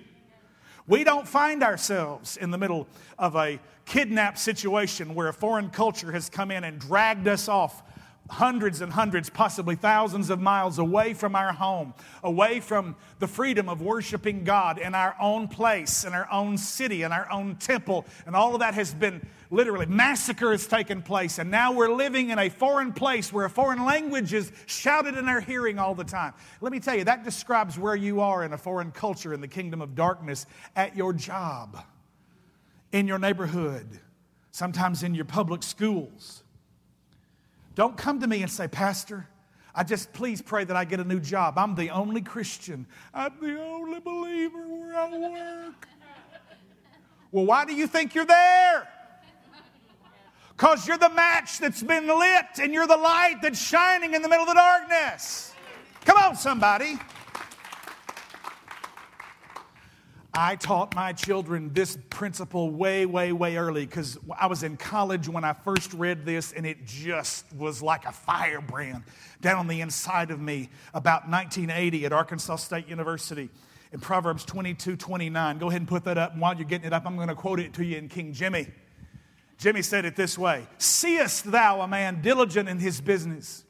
[0.86, 6.12] We don't find ourselves in the middle of a kidnap situation where a foreign culture
[6.12, 7.84] has come in and dragged us off
[8.30, 13.68] hundreds and hundreds, possibly thousands of miles away from our home, away from the freedom
[13.68, 18.06] of worshiping God in our own place, in our own city, in our own temple.
[18.26, 21.39] And all of that has been literally, massacre has taken place.
[21.39, 25.28] And now we're living in a foreign place where a foreign language is shouted in
[25.28, 26.34] our hearing all the time.
[26.62, 29.48] Let me tell you, that describes where you are in a foreign culture in the
[29.48, 31.84] kingdom of darkness at your job,
[32.92, 34.00] in your neighborhood,
[34.52, 36.44] sometimes in your public schools
[37.80, 39.26] don't come to me and say, Pastor,
[39.74, 41.58] I just please pray that I get a new job.
[41.58, 42.86] I'm the only Christian.
[43.13, 45.88] I'm the only believer where I work.
[47.32, 48.86] well, why do you think you're there?
[50.50, 54.28] Because you're the match that's been lit and you're the light that's shining in the
[54.28, 55.54] middle of the darkness.
[56.04, 57.00] Come on, somebody.
[60.34, 65.28] I taught my children this principle way, way, way early because I was in college
[65.28, 69.04] when I first read this, and it just was like a firebrand
[69.42, 73.50] down on the inside of me about 1980 at Arkansas State University
[73.92, 75.58] in Proverbs 22 29.
[75.58, 76.34] Go ahead and put that up.
[76.34, 78.34] And while you're getting it up, I'm going to quote it to you in King
[78.34, 78.68] Jimmy.
[79.58, 83.63] Jimmy said it this way Seest thou a man diligent in his business?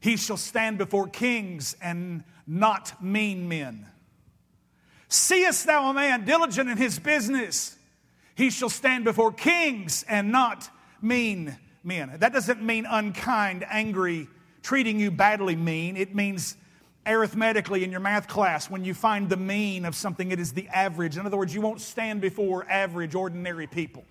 [0.00, 3.88] He shall stand before kings and not mean men.
[5.08, 7.76] Seest thou a man diligent in his business?
[8.34, 10.68] He shall stand before kings and not
[11.00, 12.16] mean men.
[12.18, 14.28] That doesn't mean unkind, angry,
[14.62, 15.96] treating you badly mean.
[15.96, 16.56] It means
[17.06, 20.68] arithmetically in your math class, when you find the mean of something, it is the
[20.68, 21.16] average.
[21.16, 24.04] In other words, you won't stand before average, ordinary people.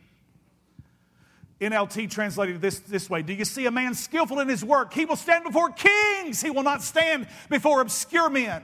[1.59, 4.93] NLT translated this this way Do you see a man skillful in his work?
[4.93, 8.63] He will stand before kings, he will not stand before obscure men.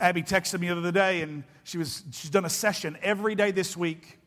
[0.00, 3.50] Abby texted me the other day, and she was, she's done a session every day
[3.50, 4.18] this week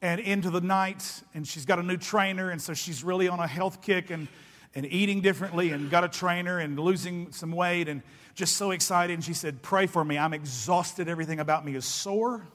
[0.00, 3.40] and into the night, and she's got a new trainer, and so she's really on
[3.40, 4.28] a health kick and,
[4.74, 8.02] and eating differently and got a trainer and losing some weight and
[8.34, 9.12] just so excited.
[9.12, 10.16] And she said, Pray for me.
[10.16, 11.08] I'm exhausted.
[11.08, 12.46] Everything about me is sore.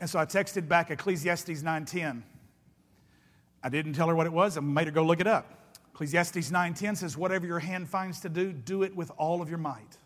[0.00, 2.22] And so I texted back Ecclesiastes 9:10.
[3.62, 4.58] I didn't tell her what it was.
[4.58, 5.72] I made her go look it up.
[5.94, 9.56] Ecclesiastes 9:10 says, "Whatever your hand finds to do, do it with all of your
[9.56, 9.96] might."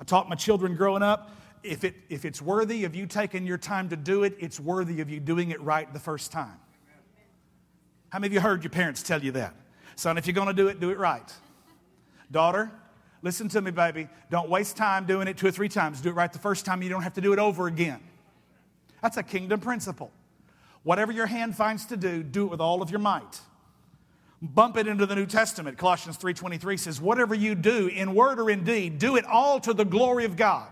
[0.00, 1.32] I taught my children growing up
[1.62, 5.00] if, it, if it's worthy of you taking your time to do it, it's worthy
[5.00, 6.58] of you doing it right the first time.
[8.10, 9.54] How many of you heard your parents tell you that?
[9.96, 11.32] Son, if you're going to do it, do it right.
[12.30, 12.70] Daughter,
[13.22, 14.08] listen to me, baby.
[14.30, 16.00] Don't waste time doing it two or three times.
[16.00, 16.80] Do it right the first time.
[16.82, 18.00] You don't have to do it over again.
[19.02, 20.10] That's a kingdom principle.
[20.84, 23.40] Whatever your hand finds to do, do it with all of your might
[24.40, 25.78] bump it into the New Testament.
[25.78, 29.74] Colossians 3:23 says, "Whatever you do in word or in deed, do it all to
[29.74, 30.68] the glory of God."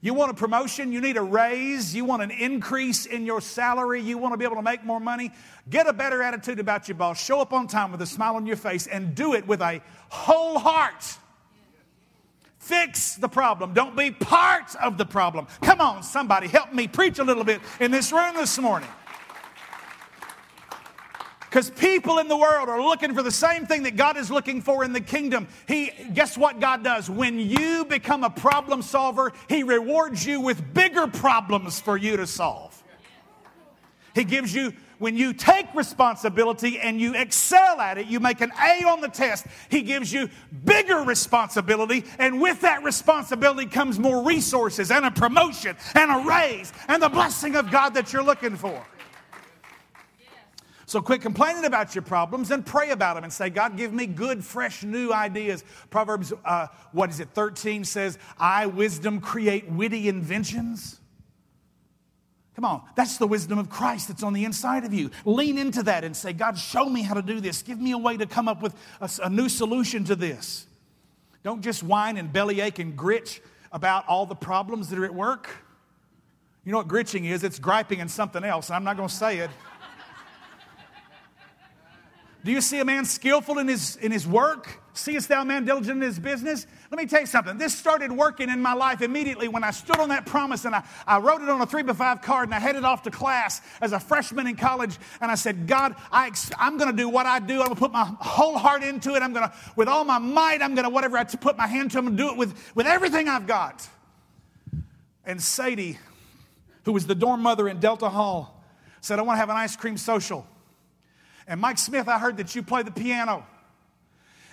[0.00, 4.00] You want a promotion, you need a raise, you want an increase in your salary,
[4.00, 5.32] you want to be able to make more money,
[5.68, 8.46] get a better attitude about your boss, show up on time with a smile on
[8.46, 11.18] your face and do it with a whole heart.
[12.60, 13.72] Fix the problem.
[13.72, 15.48] Don't be part of the problem.
[15.62, 18.88] Come on, somebody, help me preach a little bit in this room this morning.
[21.48, 24.60] Because people in the world are looking for the same thing that God is looking
[24.60, 25.48] for in the kingdom.
[25.66, 27.08] He, guess what God does?
[27.08, 32.26] When you become a problem solver, He rewards you with bigger problems for you to
[32.26, 32.82] solve.
[34.14, 38.52] He gives you, when you take responsibility and you excel at it, you make an
[38.62, 40.28] A on the test, He gives you
[40.64, 42.04] bigger responsibility.
[42.18, 47.08] And with that responsibility comes more resources and a promotion and a raise and the
[47.08, 48.84] blessing of God that you're looking for.
[50.88, 54.06] So quit complaining about your problems and pray about them and say, God, give me
[54.06, 55.62] good, fresh, new ideas.
[55.90, 60.98] Proverbs, uh, what is it, 13 says, I, wisdom, create witty inventions.
[62.56, 65.10] Come on, that's the wisdom of Christ that's on the inside of you.
[65.26, 67.60] Lean into that and say, God, show me how to do this.
[67.60, 70.66] Give me a way to come up with a, a new solution to this.
[71.42, 75.50] Don't just whine and bellyache and gritch about all the problems that are at work.
[76.64, 77.44] You know what gritching is?
[77.44, 78.70] It's griping in something else.
[78.70, 79.50] and I'm not going to say it.
[82.44, 84.80] Do you see a man skillful in his, in his work?
[84.92, 86.66] Seest thou a man diligent in his business?
[86.90, 87.58] Let me tell you something.
[87.58, 90.84] This started working in my life immediately when I stood on that promise and I,
[91.06, 93.60] I wrote it on a three by five card and I headed off to class
[93.80, 94.96] as a freshman in college.
[95.20, 97.54] And I said, God, I, I'm going to do what I do.
[97.54, 99.22] I'm going to put my whole heart into it.
[99.22, 101.90] I'm going to, with all my might, I'm going to, whatever I put my hand
[101.92, 103.88] to, I'm going to do it with, with everything I've got.
[105.24, 105.98] And Sadie,
[106.84, 108.64] who was the dorm mother in Delta Hall,
[109.00, 110.46] said, I want to have an ice cream social.
[111.48, 113.44] And Mike Smith, I heard that you play the piano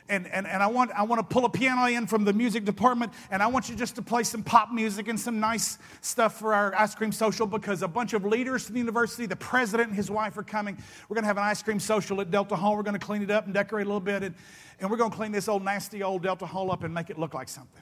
[0.08, 2.64] and, and, and I, want, I want to pull a piano in from the music
[2.64, 6.38] department, and I want you just to play some pop music and some nice stuff
[6.38, 9.90] for our ice cream social because a bunch of leaders from the university, the president
[9.90, 10.78] and his wife are coming.
[11.10, 12.76] We're going to have an ice cream social at Delta Hall.
[12.78, 14.36] We're going to clean it up and decorate a little bit, and,
[14.80, 17.18] and we're going to clean this old nasty old Delta Hall up and make it
[17.18, 17.82] look like something.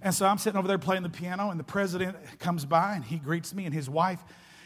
[0.00, 3.04] And so I'm sitting over there playing the piano, and the president comes by and
[3.04, 4.20] he greets me, and his wife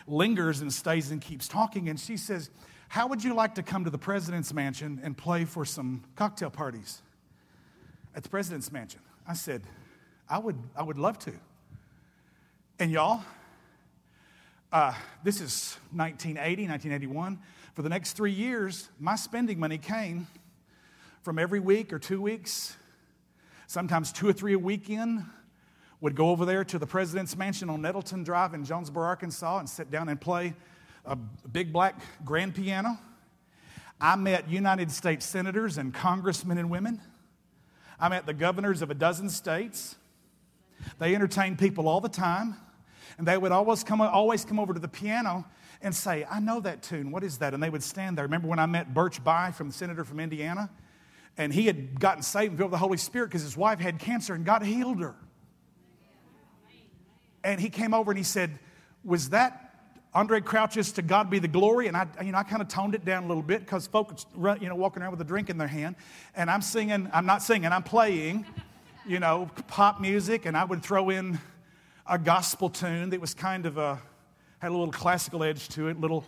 [0.06, 2.50] lingers and stays and keeps talking, and she says,
[2.88, 6.50] how would you like to come to the president's mansion and play for some cocktail
[6.50, 7.02] parties
[8.14, 9.00] at the president's mansion?
[9.26, 9.62] I said,
[10.28, 11.32] I would, I would love to.
[12.78, 13.22] And y'all,
[14.72, 14.94] uh,
[15.24, 17.38] this is 1980, 1981.
[17.74, 20.26] For the next three years, my spending money came
[21.22, 22.76] from every week or two weeks,
[23.66, 25.24] sometimes two or three a weekend,
[26.00, 29.68] would go over there to the president's mansion on Nettleton Drive in Jonesboro, Arkansas, and
[29.68, 30.54] sit down and play
[31.06, 32.98] a big black grand piano.
[34.00, 37.00] I met United States senators and congressmen and women.
[37.98, 39.96] I met the governors of a dozen states.
[40.98, 42.56] They entertained people all the time.
[43.18, 45.46] And they would always come, always come over to the piano
[45.80, 47.10] and say, I know that tune.
[47.10, 47.54] What is that?
[47.54, 48.24] And they would stand there.
[48.24, 50.68] Remember when I met Birch Bayh from the senator from Indiana?
[51.38, 53.98] And he had gotten saved and filled with the Holy Spirit because his wife had
[53.98, 55.14] cancer and God healed her.
[57.44, 58.58] And he came over and he said,
[59.04, 59.65] Was that
[60.16, 62.94] Andraé Crouch's To God Be the Glory, and I, you know, I kind of toned
[62.94, 65.58] it down a little bit because folks, you know, walking around with a drink in
[65.58, 65.94] their hand,
[66.34, 68.46] and I'm singing, I'm not singing, I'm playing,
[69.06, 71.38] you know, pop music, and I would throw in
[72.08, 74.00] a gospel tune that was kind of a,
[74.60, 76.24] had a little classical edge to it, little,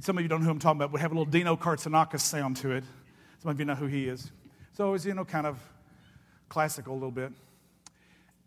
[0.00, 2.18] some of you don't know who I'm talking about, would have a little Dino Kartsonakis
[2.18, 2.82] sound to it.
[3.40, 4.32] Some of you know who he is.
[4.72, 5.60] So it was, you know, kind of
[6.48, 7.30] classical a little bit.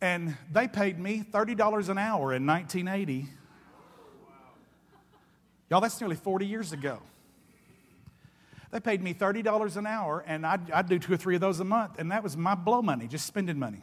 [0.01, 3.29] And they paid me $30 an hour in 1980
[5.69, 6.99] Y'all, that's nearly 40 years ago.
[8.71, 11.59] They paid me $30 an hour, and I'd, I'd, do two or three of those
[11.59, 13.81] a month, and that was my blow money, just spending money.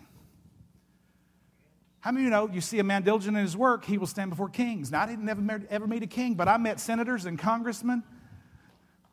[2.01, 4.07] How many of you know you see a man diligent in his work, he will
[4.07, 4.91] stand before kings?
[4.91, 8.03] Now, I didn't ever, ever meet a king, but I met senators and congressmen.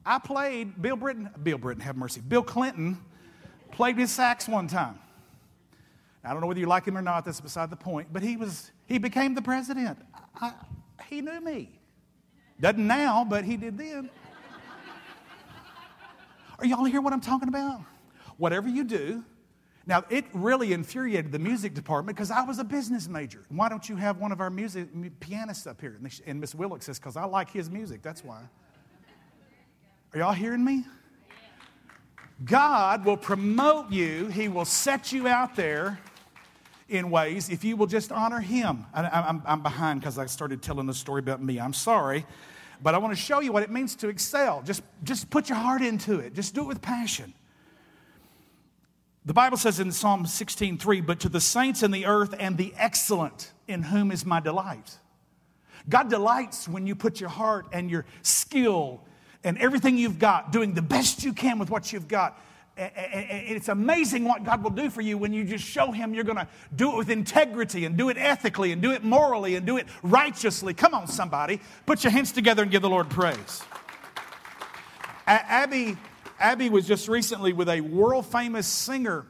[0.05, 2.97] I played Bill Britton, Bill Britton, have mercy, Bill Clinton
[3.71, 4.99] played his sax one time.
[6.23, 8.35] I don't know whether you like him or not, that's beside the point, but he
[8.35, 9.97] was, he became the president.
[10.39, 10.53] I,
[11.07, 11.80] he knew me.
[12.61, 14.09] Doesn't now, but he did then.
[16.59, 17.81] Are y'all hear what I'm talking about?
[18.37, 19.23] Whatever you do,
[19.87, 23.43] now it really infuriated the music department because I was a business major.
[23.49, 25.99] Why don't you have one of our music pianists up here?
[26.27, 28.41] And Miss Willock says, because I like his music, that's why.
[30.13, 30.85] Are y'all hearing me?
[32.45, 35.99] God will promote you, He will set you out there
[36.91, 38.85] in ways if you will just honor Him.
[38.93, 41.59] I, am behind because I started telling the story about me.
[41.59, 42.25] I'm sorry.
[42.83, 44.61] But I want to show you what it means to excel.
[44.63, 47.33] Just, just put your heart into it, just do it with passion.
[49.23, 52.73] The Bible says in Psalm 16:3, but to the saints in the earth and the
[52.75, 54.97] excellent in whom is my delight.
[55.87, 59.01] God delights when you put your heart and your skill
[59.43, 62.39] and everything you've got, doing the best you can with what you've got
[62.77, 66.37] it's amazing what God will do for you when you just show Him you're going
[66.37, 69.77] to do it with integrity and do it ethically and do it morally and do
[69.77, 70.73] it righteously.
[70.73, 71.59] Come on, somebody.
[71.85, 73.61] Put your hands together and give the Lord praise.
[75.27, 75.97] Abby,
[76.39, 79.25] Abby was just recently with a world famous singer,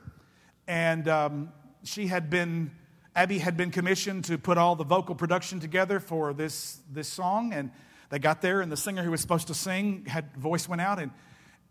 [0.68, 1.52] and um,
[1.84, 2.72] she had been,
[3.16, 7.54] Abby had been commissioned to put all the vocal production together for this, this song.
[7.54, 7.72] And
[8.10, 11.00] they got there, and the singer who was supposed to sing had voice went out,
[11.00, 11.12] and,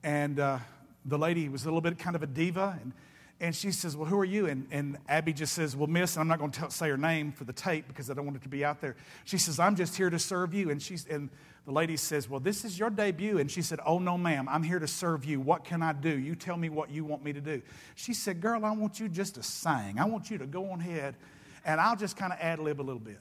[0.03, 0.59] and uh,
[1.05, 2.78] the lady was a little bit kind of a diva.
[2.80, 2.92] And,
[3.40, 4.46] and she says, Well, who are you?
[4.46, 7.32] And, and Abby just says, Well, miss, and I'm not going to say her name
[7.32, 8.96] for the tape because I don't want it to be out there.
[9.24, 10.70] She says, I'm just here to serve you.
[10.70, 11.30] And, she's, and
[11.64, 13.38] the lady says, Well, this is your debut.
[13.38, 15.40] And she said, Oh, no, ma'am, I'm here to serve you.
[15.40, 16.11] What can I do?
[16.11, 17.62] You tell me what you want me to do.
[17.94, 19.98] She said, Girl, I want you just to sing.
[19.98, 21.16] I want you to go on ahead,
[21.64, 23.20] and I'll just kind of ad lib a little bit.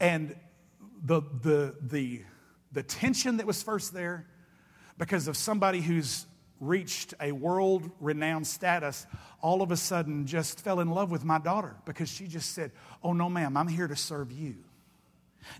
[0.00, 0.34] And
[1.04, 2.22] the, the, the,
[2.72, 4.26] the tension that was first there
[4.98, 6.26] because of somebody who's
[6.66, 9.06] reached a world renowned status,
[9.40, 12.72] all of a sudden just fell in love with my daughter because she just said,
[13.02, 14.56] Oh, no, ma'am, I'm here to serve you.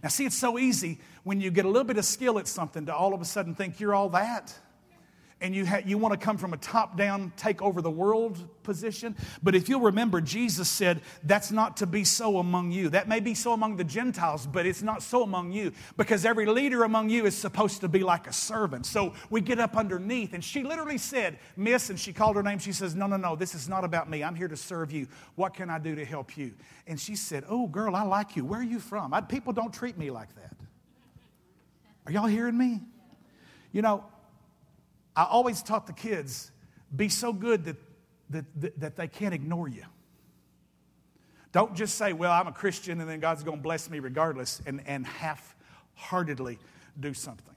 [0.03, 2.87] Now, see, it's so easy when you get a little bit of skill at something
[2.87, 4.59] to all of a sudden think you're all that
[5.41, 8.39] and you, ha- you want to come from a top down, take over the world
[8.63, 9.15] position.
[9.43, 12.89] But if you'll remember, Jesus said, That's not to be so among you.
[12.89, 16.47] That may be so among the Gentiles, but it's not so among you because every
[16.47, 18.87] leader among you is supposed to be like a servant.
[18.87, 20.33] So we get up underneath.
[20.33, 22.59] And she literally said, Miss, and she called her name.
[22.59, 24.23] She says, No, no, no, this is not about me.
[24.25, 25.07] I'm here to serve you.
[25.35, 26.55] What can I do to help you?
[26.87, 28.45] And she said, Oh, girl, I like you.
[28.45, 29.13] Where are you from?
[29.13, 30.57] I, people don't treat me like that.
[32.07, 32.81] Are y'all hearing me?
[33.73, 34.05] You know,
[35.17, 36.51] I always taught the kids
[36.95, 37.77] be so good that,
[38.31, 39.85] that, that, that they can't ignore you.
[41.53, 44.61] Don't just say, Well, I'm a Christian and then God's going to bless me regardless,
[44.67, 45.55] and, and half
[45.95, 46.59] heartedly
[46.99, 47.55] do something.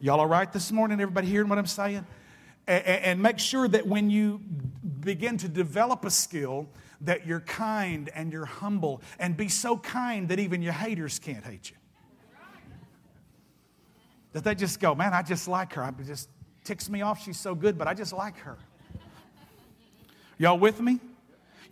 [0.00, 1.00] Y'all all right this morning?
[1.00, 2.04] Everybody hearing what I'm saying?
[2.66, 4.40] And, and make sure that when you
[5.00, 6.68] begin to develop a skill,
[7.02, 11.44] that you're kind and you're humble, and be so kind that even your haters can't
[11.44, 11.76] hate you.
[14.32, 15.82] That they just go, man, I just like her.
[15.98, 16.28] It just
[16.64, 17.22] ticks me off.
[17.22, 18.56] She's so good, but I just like her.
[20.38, 21.00] Y'all with me?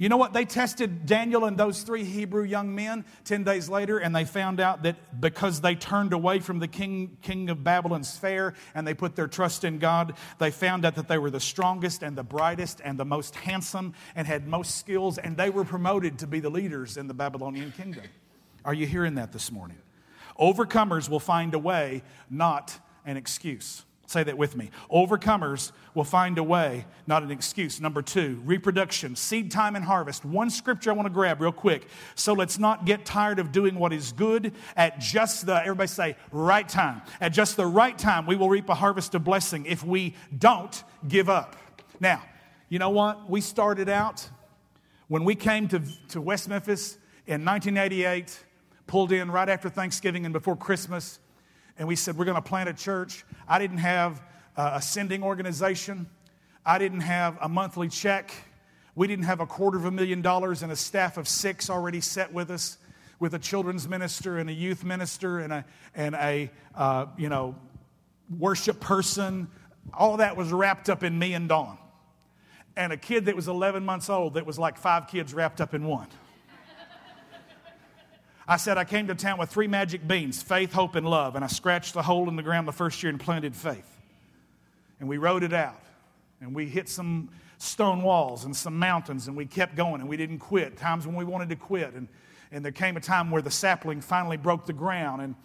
[0.00, 0.32] You know what?
[0.32, 4.58] They tested Daniel and those three Hebrew young men 10 days later, and they found
[4.58, 8.94] out that because they turned away from the king, king of Babylon's fair and they
[8.94, 12.22] put their trust in God, they found out that they were the strongest and the
[12.22, 16.40] brightest and the most handsome and had most skills, and they were promoted to be
[16.40, 18.04] the leaders in the Babylonian kingdom.
[18.64, 19.76] Are you hearing that this morning?
[20.40, 23.84] Overcomers will find a way, not an excuse.
[24.06, 24.70] Say that with me.
[24.90, 27.80] Overcomers will find a way, not an excuse.
[27.80, 30.24] Number two, reproduction, seed time and harvest.
[30.24, 31.86] One scripture I want to grab real quick.
[32.16, 36.16] So let's not get tired of doing what is good at just the, everybody say,
[36.32, 37.02] right time.
[37.20, 40.82] At just the right time, we will reap a harvest of blessing if we don't
[41.06, 41.54] give up.
[42.00, 42.20] Now,
[42.68, 43.30] you know what?
[43.30, 44.28] We started out
[45.06, 48.44] when we came to, to West Memphis in 1988
[48.90, 51.20] pulled in right after Thanksgiving and before Christmas,
[51.78, 53.24] and we said, We're going to plant a church.
[53.46, 54.20] I didn't have
[54.56, 56.08] a sending organization,
[56.66, 58.34] I didn't have a monthly check.
[58.96, 62.00] We didn't have a quarter of a million dollars and a staff of six already
[62.00, 62.78] set with us,
[63.20, 65.64] with a children's minister and a youth minister and a,
[65.94, 67.54] and a uh, you know,
[68.40, 69.48] worship person.
[69.94, 71.78] All that was wrapped up in me and Dawn.
[72.76, 75.74] And a kid that was 11 months old that was like five kids wrapped up
[75.74, 76.08] in one.
[78.50, 81.36] I said, I came to town with three magic beans faith, hope, and love.
[81.36, 83.96] And I scratched the hole in the ground the first year and planted faith.
[84.98, 85.80] And we rode it out.
[86.40, 90.16] And we hit some stone walls and some mountains, and we kept going, and we
[90.16, 90.76] didn't quit.
[90.76, 91.94] Times when we wanted to quit.
[91.94, 92.08] And,
[92.50, 95.22] and there came a time where the sapling finally broke the ground.
[95.22, 95.36] And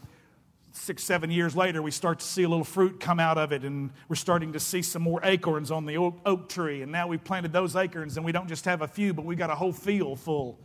[0.72, 3.64] six, seven years later, we start to see a little fruit come out of it,
[3.64, 6.82] and we're starting to see some more acorns on the oak tree.
[6.82, 9.38] And now we've planted those acorns, and we don't just have a few, but we've
[9.38, 10.58] got a whole field full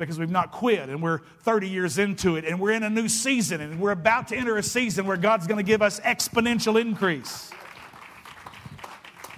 [0.00, 3.08] because we've not quit and we're 30 years into it and we're in a new
[3.08, 6.80] season and we're about to enter a season where God's going to give us exponential
[6.80, 7.50] increase.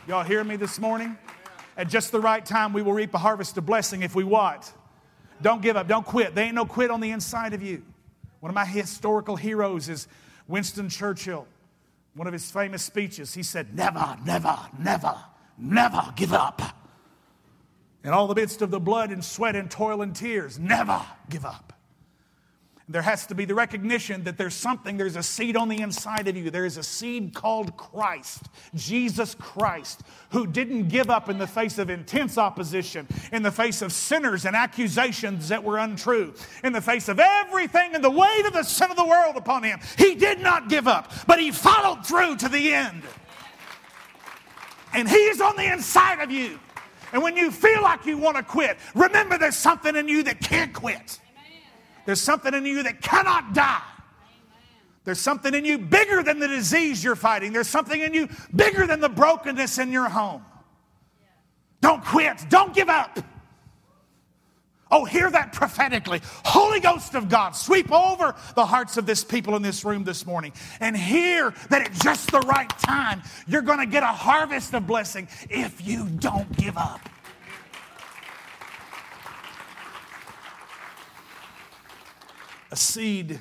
[0.09, 1.19] Y'all hear me this morning?
[1.77, 4.73] At just the right time, we will reap a harvest of blessing if we what?
[5.41, 5.89] Don't give up.
[5.89, 6.35] Don't quit.
[6.35, 7.83] There ain't no quit on the inside of you.
[8.41, 10.07] One of my historical heroes is
[10.49, 11.47] Winston Churchill.
[12.15, 15.17] One of his famous speeches, he said, Never, never, never,
[15.57, 16.82] never give up.
[18.05, 21.01] In all the midst of the blood and sweat and toil and tears, never
[21.31, 21.73] give up.
[22.89, 26.27] There has to be the recognition that there's something, there's a seed on the inside
[26.27, 26.51] of you.
[26.51, 28.43] There is a seed called Christ,
[28.75, 33.83] Jesus Christ, who didn't give up in the face of intense opposition, in the face
[33.83, 36.35] of sinners and accusations that were untrue,
[36.65, 39.63] in the face of everything and the weight of the sin of the world upon
[39.63, 39.79] him.
[39.97, 43.05] He did not give up, but he followed through to the end.
[44.93, 46.59] And he is on the inside of you.
[47.13, 50.41] And when you feel like you want to quit, remember there's something in you that
[50.41, 51.21] can't quit.
[52.07, 53.83] There's something in you that cannot die.
[55.05, 57.53] There's something in you bigger than the disease you're fighting.
[57.53, 60.45] There's something in you bigger than the brokenness in your home.
[61.81, 62.45] Don't quit.
[62.49, 63.19] Don't give up.
[64.95, 66.21] Oh, hear that prophetically.
[66.45, 70.27] Holy Ghost of God, sweep over the hearts of this people in this room this
[70.27, 74.75] morning and hear that at just the right time, you're going to get a harvest
[74.75, 77.01] of blessing if you don't give up.
[82.71, 83.41] A seed,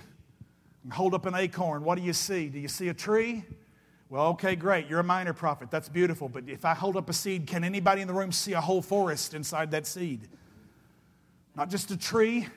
[0.89, 1.83] hold up an acorn.
[1.83, 2.47] What do you see?
[2.47, 3.43] Do you see a tree?
[4.09, 4.87] Well, okay, great.
[4.87, 5.69] You're a minor prophet.
[5.69, 6.29] That's beautiful.
[6.29, 8.81] But if I hold up a seed, can anybody in the room see a whole
[8.81, 10.29] forest inside that seed?
[11.55, 12.47] Not just a tree.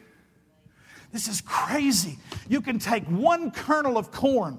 [1.13, 2.19] This is crazy.
[2.49, 4.59] You can take one kernel of corn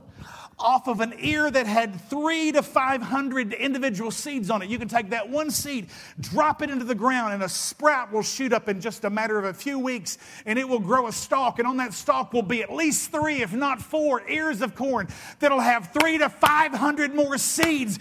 [0.57, 4.69] off of an ear that had three to 500 individual seeds on it.
[4.69, 5.87] You can take that one seed,
[6.19, 9.37] drop it into the ground, and a sprout will shoot up in just a matter
[9.37, 11.59] of a few weeks, and it will grow a stalk.
[11.59, 15.07] And on that stalk will be at least three, if not four, ears of corn
[15.39, 17.99] that'll have three to 500 more seeds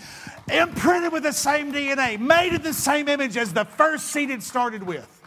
[0.48, 4.42] imprinted with the same DNA, made in the same image as the first seed it
[4.44, 5.23] started with.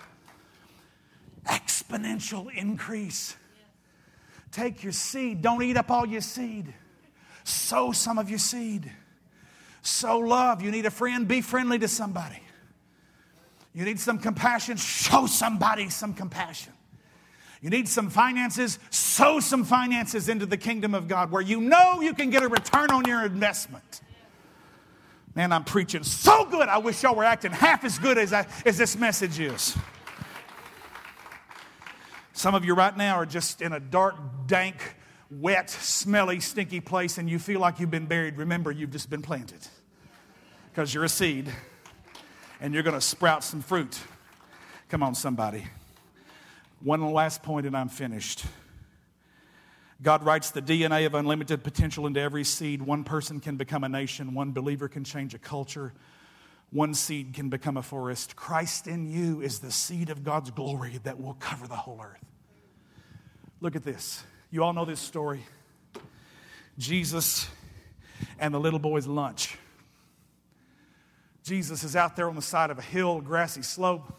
[1.47, 3.35] Exponential increase.
[4.51, 6.73] Take your seed, don't eat up all your seed.
[7.43, 8.91] Sow some of your seed.
[9.81, 10.61] Sow love.
[10.61, 12.41] You need a friend, be friendly to somebody.
[13.73, 16.73] You need some compassion, show somebody some compassion.
[17.61, 22.01] You need some finances, sow some finances into the kingdom of God where you know
[22.01, 24.01] you can get a return on your investment.
[25.35, 26.67] Man, I'm preaching so good.
[26.67, 29.77] I wish y'all were acting half as good as, I, as this message is.
[32.37, 34.13] Some of you right now are just in a dark,
[34.45, 34.95] dank,
[35.31, 39.23] wet, smelly, stinky place and you feel like you've been buried, remember you've just been
[39.23, 39.67] planted.
[40.69, 41.51] Because you're a seed
[42.61, 43.99] and you're going to sprout some fruit.
[44.87, 45.65] Come on, somebody.
[46.79, 48.45] One last point and I'm finished.
[50.03, 52.83] God writes the DNA of unlimited potential into every seed.
[52.83, 55.91] One person can become a nation, one believer can change a culture,
[56.71, 58.35] one seed can become a forest.
[58.35, 62.25] Christ in you is the seed of God's glory that will cover the whole earth.
[63.61, 64.23] Look at this.
[64.51, 65.43] You all know this story.
[66.77, 67.49] Jesus
[68.39, 69.57] and the little boy's lunch.
[71.43, 74.13] Jesus is out there on the side of a hill, grassy slope.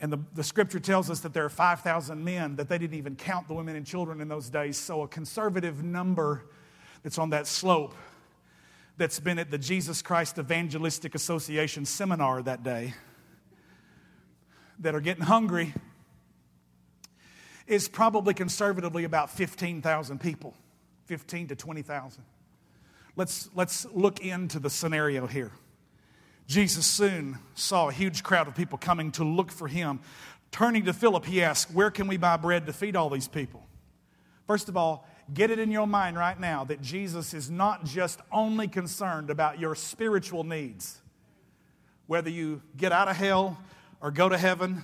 [0.00, 3.16] And the, the scripture tells us that there are 5,000 men, that they didn't even
[3.16, 4.76] count the women and children in those days.
[4.76, 6.44] So, a conservative number
[7.02, 7.94] that's on that slope
[8.96, 12.94] that's been at the Jesus Christ Evangelistic Association seminar that day
[14.78, 15.74] that are getting hungry
[17.66, 20.54] is probably conservatively about 15,000 people,
[21.06, 22.24] 15 to 20,000.
[23.16, 25.52] Let's, let's look into the scenario here.
[26.46, 30.00] Jesus soon saw a huge crowd of people coming to look for him.
[30.52, 33.66] Turning to Philip, he asked, Where can we buy bread to feed all these people?
[34.46, 38.20] First of all, get it in your mind right now that Jesus is not just
[38.30, 41.00] only concerned about your spiritual needs,
[42.06, 43.58] whether you get out of hell
[44.00, 44.82] or go to heaven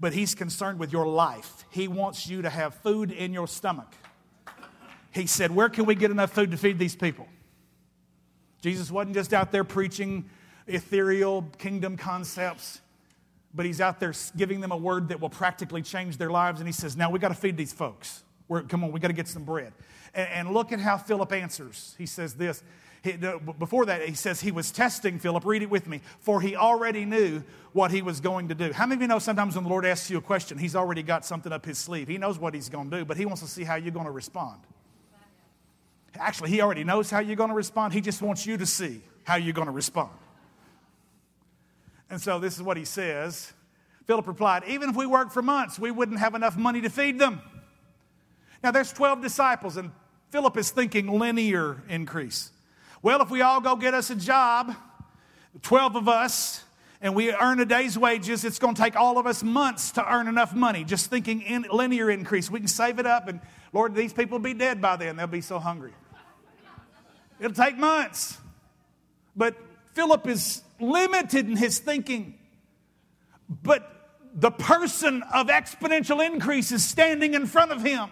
[0.00, 1.64] but He's concerned with your life.
[1.70, 3.94] He wants you to have food in your stomach.
[5.12, 7.28] He said, Where can we get enough food to feed these people?
[8.62, 10.28] Jesus wasn't just out there preaching
[10.66, 12.80] ethereal kingdom concepts,
[13.54, 16.60] but He's out there giving them a word that will practically change their lives.
[16.60, 18.24] And He says, Now we got to feed these folks.
[18.50, 19.72] We're, come on, we got to get some bread.
[20.12, 21.94] And, and look at how Philip answers.
[21.96, 22.64] He says this
[23.02, 25.44] he, before that, he says he was testing Philip.
[25.44, 26.00] Read it with me.
[26.18, 28.72] For he already knew what he was going to do.
[28.72, 31.04] How many of you know sometimes when the Lord asks you a question, he's already
[31.04, 32.08] got something up his sleeve?
[32.08, 34.06] He knows what he's going to do, but he wants to see how you're going
[34.06, 34.58] to respond.
[36.18, 37.94] Actually, he already knows how you're going to respond.
[37.94, 40.10] He just wants you to see how you're going to respond.
[42.10, 43.52] And so this is what he says.
[44.08, 47.20] Philip replied, Even if we worked for months, we wouldn't have enough money to feed
[47.20, 47.40] them.
[48.62, 49.90] Now, there's 12 disciples, and
[50.30, 52.52] Philip is thinking linear increase.
[53.02, 54.74] Well, if we all go get us a job,
[55.62, 56.64] 12 of us,
[57.00, 60.12] and we earn a day's wages, it's going to take all of us months to
[60.12, 60.84] earn enough money.
[60.84, 62.50] Just thinking in linear increase.
[62.50, 63.40] We can save it up, and
[63.72, 65.16] Lord, these people will be dead by then.
[65.16, 65.94] They'll be so hungry.
[67.38, 68.36] It'll take months.
[69.34, 69.56] But
[69.94, 72.38] Philip is limited in his thinking.
[73.48, 73.90] But
[74.34, 78.10] the person of exponential increase is standing in front of him.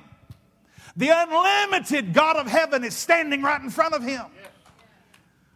[0.97, 4.25] The unlimited God of heaven is standing right in front of him.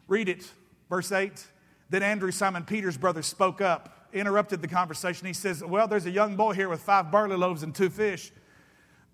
[0.08, 0.50] Read it,
[0.88, 1.46] verse 8.
[1.90, 5.26] Then Andrew, Simon Peter's brother, spoke up, interrupted the conversation.
[5.26, 8.32] He says, Well, there's a young boy here with five barley loaves and two fish.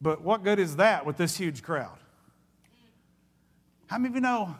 [0.00, 1.98] But what good is that with this huge crowd?
[3.88, 4.54] How many of you know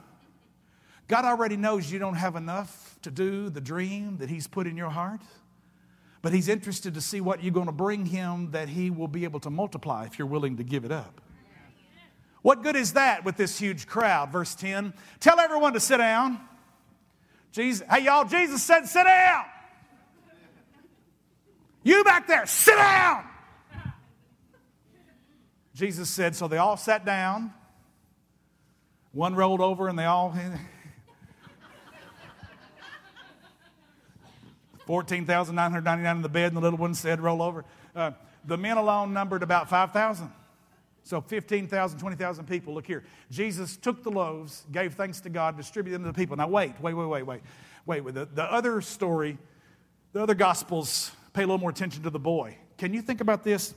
[1.07, 4.77] God already knows you don't have enough to do the dream that He's put in
[4.77, 5.21] your heart?
[6.23, 9.25] But He's interested to see what you're going to bring Him that He will be
[9.25, 11.21] able to multiply if you're willing to give it up.
[12.43, 14.31] What good is that with this huge crowd?
[14.31, 14.95] Verse 10.
[15.21, 16.41] Tell everyone to sit down.
[17.53, 19.45] Jesus, hey, y'all, Jesus said, sit down.
[21.83, 23.25] You back there, sit down.
[25.75, 27.53] Jesus said, so they all sat down.
[29.13, 30.35] One rolled over and they all.
[34.87, 37.65] 14,999 in the bed, and the little one said, roll over.
[37.95, 38.13] Uh,
[38.45, 40.33] the men alone numbered about 5,000.
[41.09, 42.75] So 15,000, 20,000 people.
[42.75, 43.03] Look here.
[43.31, 46.37] Jesus took the loaves, gave thanks to God, distributed them to the people.
[46.37, 47.41] Now, wait, wait, wait, wait, wait.
[47.87, 48.05] Wait.
[48.13, 49.39] The, the other story,
[50.13, 52.59] the other gospels pay a little more attention to the boy.
[52.77, 53.73] Can you think about this?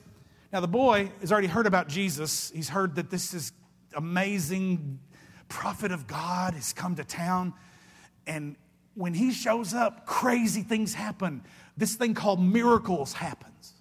[0.52, 2.52] Now, the boy has already heard about Jesus.
[2.54, 3.54] He's heard that this is
[3.96, 5.00] amazing
[5.48, 7.54] prophet of God has come to town.
[8.28, 8.58] And
[8.94, 11.46] when he shows up, crazy things happen.
[11.78, 13.76] This thing called miracles happens.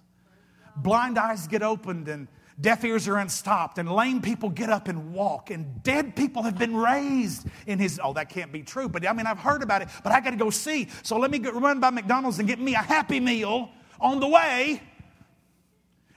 [0.77, 2.29] Blind eyes get opened and
[2.61, 6.57] deaf ears are unstopped and lame people get up and walk and dead people have
[6.57, 9.81] been raised in his oh that can't be true but i mean i've heard about
[9.81, 10.87] it but i got to go see.
[11.03, 14.27] So let me go, run by mcdonald's and get me a happy meal on the
[14.27, 14.81] way.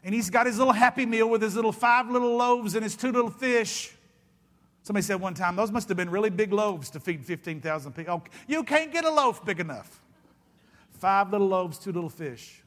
[0.03, 2.95] And he's got his little happy meal with his little five little loaves and his
[2.95, 3.95] two little fish.
[4.83, 8.23] Somebody said one time those must have been really big loaves to feed 15000 people.
[8.23, 10.03] Oh, you can't get a loaf big enough.
[10.91, 12.64] Five little loaves two little fish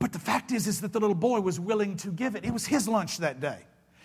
[0.00, 2.44] but the fact is, is that the little boy was willing to give it.
[2.44, 3.58] It was his lunch that day.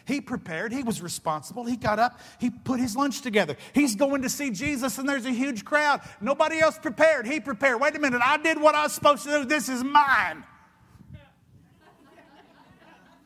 [0.06, 1.66] He prepared, he was responsible.
[1.66, 3.56] He got up, he put his lunch together.
[3.74, 6.02] He's going to see Jesus, and there's a huge crowd.
[6.22, 7.26] Nobody else prepared.
[7.26, 7.82] He prepared.
[7.82, 9.46] Wait a minute, I did what I was supposed to do.
[9.46, 10.44] This is mine.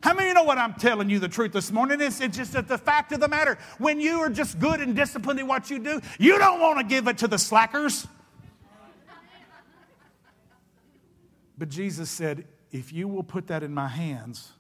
[0.01, 1.99] How many of you know what I'm telling you the truth this morning?
[1.99, 3.57] It's, it's just that the fact of the matter.
[3.79, 6.85] When you are just good and disciplined in what you do, you don't want to
[6.85, 8.07] give it to the slackers.
[11.57, 14.51] But Jesus said, if you will put that in my hands,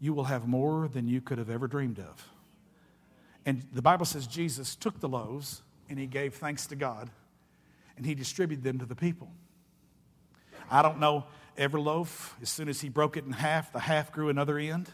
[0.00, 2.28] you will have more than you could have ever dreamed of.
[3.44, 7.10] And the Bible says Jesus took the loaves and he gave thanks to God
[7.96, 9.30] and he distributed them to the people.
[10.70, 11.24] I don't know
[11.56, 14.88] every loaf, as soon as he broke it in half, the half grew another end.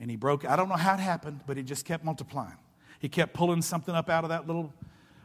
[0.00, 0.50] And he broke it.
[0.50, 2.56] I don't know how it happened, but he just kept multiplying.
[2.98, 4.72] He kept pulling something up out of that little,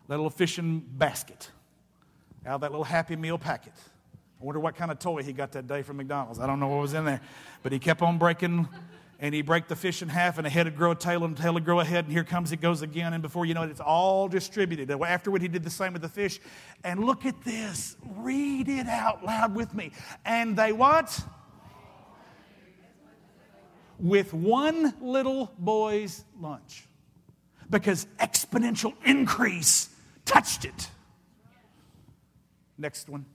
[0.07, 1.49] that little fishing basket,
[2.45, 3.73] out of that little Happy Meal packet.
[4.39, 6.39] I wonder what kind of toy he got that day from McDonald's.
[6.39, 7.21] I don't know what was in there.
[7.63, 8.69] But he kept on breaking,
[9.19, 11.37] and he break the fish in half, and a head would grow a tail, and
[11.37, 13.13] a tail would grow a head, and here comes it goes again.
[13.13, 14.91] And before you know it, it's all distributed.
[14.91, 16.39] Afterward, he did the same with the fish.
[16.83, 17.97] And look at this.
[18.17, 19.91] Read it out loud with me.
[20.23, 21.19] And they what?
[23.99, 26.83] With one little boy's lunch.
[27.71, 29.89] Because exponential increase
[30.25, 30.91] touched it.
[32.77, 33.25] Next one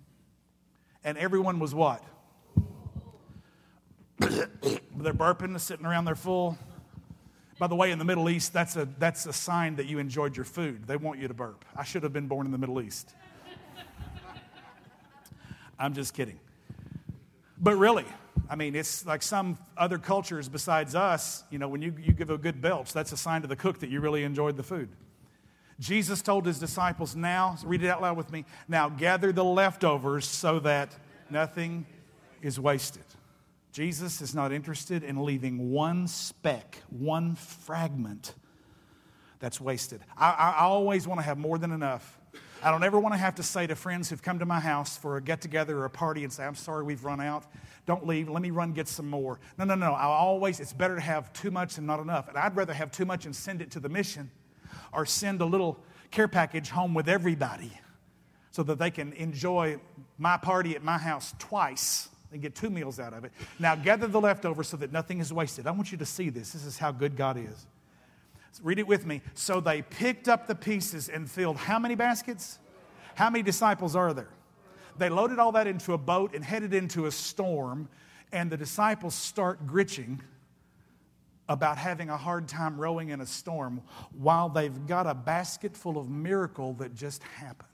[1.04, 2.02] and everyone was what?
[4.20, 6.56] They're burping, they're sitting around, they're full.
[7.58, 10.36] By the way, in the Middle East, that's a, that's a sign that you enjoyed
[10.36, 10.86] your food.
[10.86, 11.64] They want you to burp.
[11.76, 13.12] I should have been born in the Middle East.
[15.78, 16.38] I'm just kidding.
[17.58, 18.04] But really,
[18.48, 22.30] I mean, it's like some other cultures besides us, you know, when you, you give
[22.30, 24.88] a good belch, that's a sign to the cook that you really enjoyed the food.
[25.82, 30.28] Jesus told his disciples, Now, read it out loud with me, now gather the leftovers
[30.28, 30.96] so that
[31.28, 31.86] nothing
[32.40, 33.02] is wasted.
[33.72, 38.34] Jesus is not interested in leaving one speck, one fragment
[39.40, 40.00] that's wasted.
[40.16, 42.20] I, I, always want to have more than enough.
[42.62, 44.96] I don't ever want to have to say to friends who've come to my house
[44.96, 47.44] for a get together or a party and say, I'm sorry we've run out.
[47.86, 48.28] Don't leave.
[48.28, 49.40] Let me run get some more.
[49.58, 49.94] No, no, no.
[49.94, 52.28] I always, it's better to have too much than not enough.
[52.28, 54.30] And I'd rather have too much and send it to the mission
[54.92, 55.78] or send a little
[56.10, 57.72] care package home with everybody
[58.50, 59.78] so that they can enjoy
[60.18, 63.32] my party at my house twice and get two meals out of it.
[63.58, 65.66] Now, gather the leftovers so that nothing is wasted.
[65.66, 66.52] I want you to see this.
[66.52, 67.66] This is how good God is.
[68.62, 69.22] Read it with me.
[69.34, 72.58] So they picked up the pieces and filled how many baskets?
[73.14, 74.28] How many disciples are there?
[74.98, 77.88] They loaded all that into a boat and headed into a storm,
[78.30, 80.20] and the disciples start gritching
[81.48, 83.82] about having a hard time rowing in a storm
[84.16, 87.68] while they've got a basket full of miracle that just happened.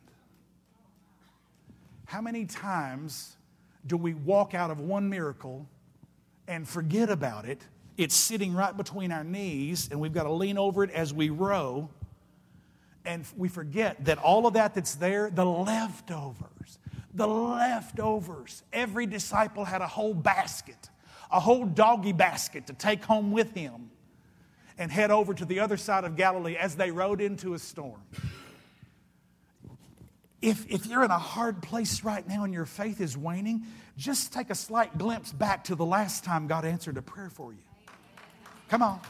[2.07, 3.37] How many times
[3.87, 5.67] do we walk out of one miracle
[6.47, 7.61] and forget about it?
[7.99, 11.31] It's sitting right between our knees, and we've got to lean over it as we
[11.31, 11.91] row.
[13.05, 16.79] And we forget that all of that that's there, the leftovers,
[17.13, 18.63] the leftovers.
[18.73, 20.91] Every disciple had a whole basket
[21.31, 23.91] a whole doggy basket to take home with him
[24.79, 28.01] and head over to the other side of Galilee as they rode into a storm.
[30.41, 33.67] If, if you're in a hard place right now and your faith is waning,
[33.97, 37.53] just take a slight glimpse back to the last time God answered a prayer for
[37.53, 37.59] you.
[38.69, 39.01] Come on.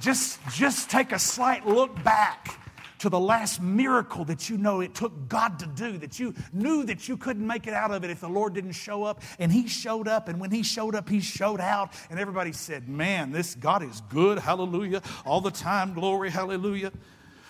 [0.00, 2.58] Just, just take a slight look back
[3.02, 6.84] to the last miracle that you know it took God to do, that you knew
[6.84, 9.22] that you couldn't make it out of it if the Lord didn't show up.
[9.40, 11.94] And He showed up, and when He showed up, He showed out.
[12.10, 16.92] And everybody said, Man, this God is good, hallelujah, all the time, glory, hallelujah.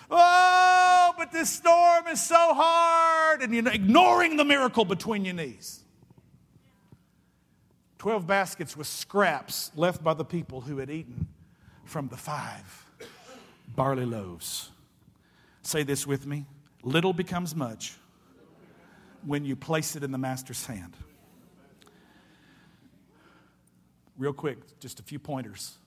[0.09, 5.83] Oh, but this storm is so hard, and you're ignoring the miracle between your knees.
[7.99, 11.27] Twelve baskets with scraps left by the people who had eaten
[11.85, 12.87] from the five
[13.75, 14.71] barley loaves.
[15.63, 16.45] Say this with me
[16.83, 17.95] little becomes much
[19.25, 20.95] when you place it in the master's hand.
[24.17, 25.77] Real quick, just a few pointers.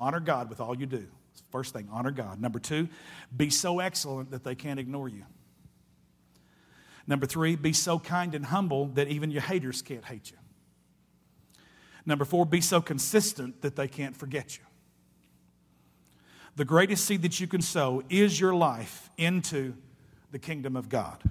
[0.00, 1.06] Honor God with all you do.
[1.50, 2.40] First thing, honor God.
[2.40, 2.88] Number two,
[3.34, 5.24] be so excellent that they can't ignore you.
[7.06, 10.36] Number three, be so kind and humble that even your haters can't hate you.
[12.04, 14.64] Number four, be so consistent that they can't forget you.
[16.58, 19.76] The greatest seed that you can sow is your life into
[20.32, 21.22] the kingdom of God.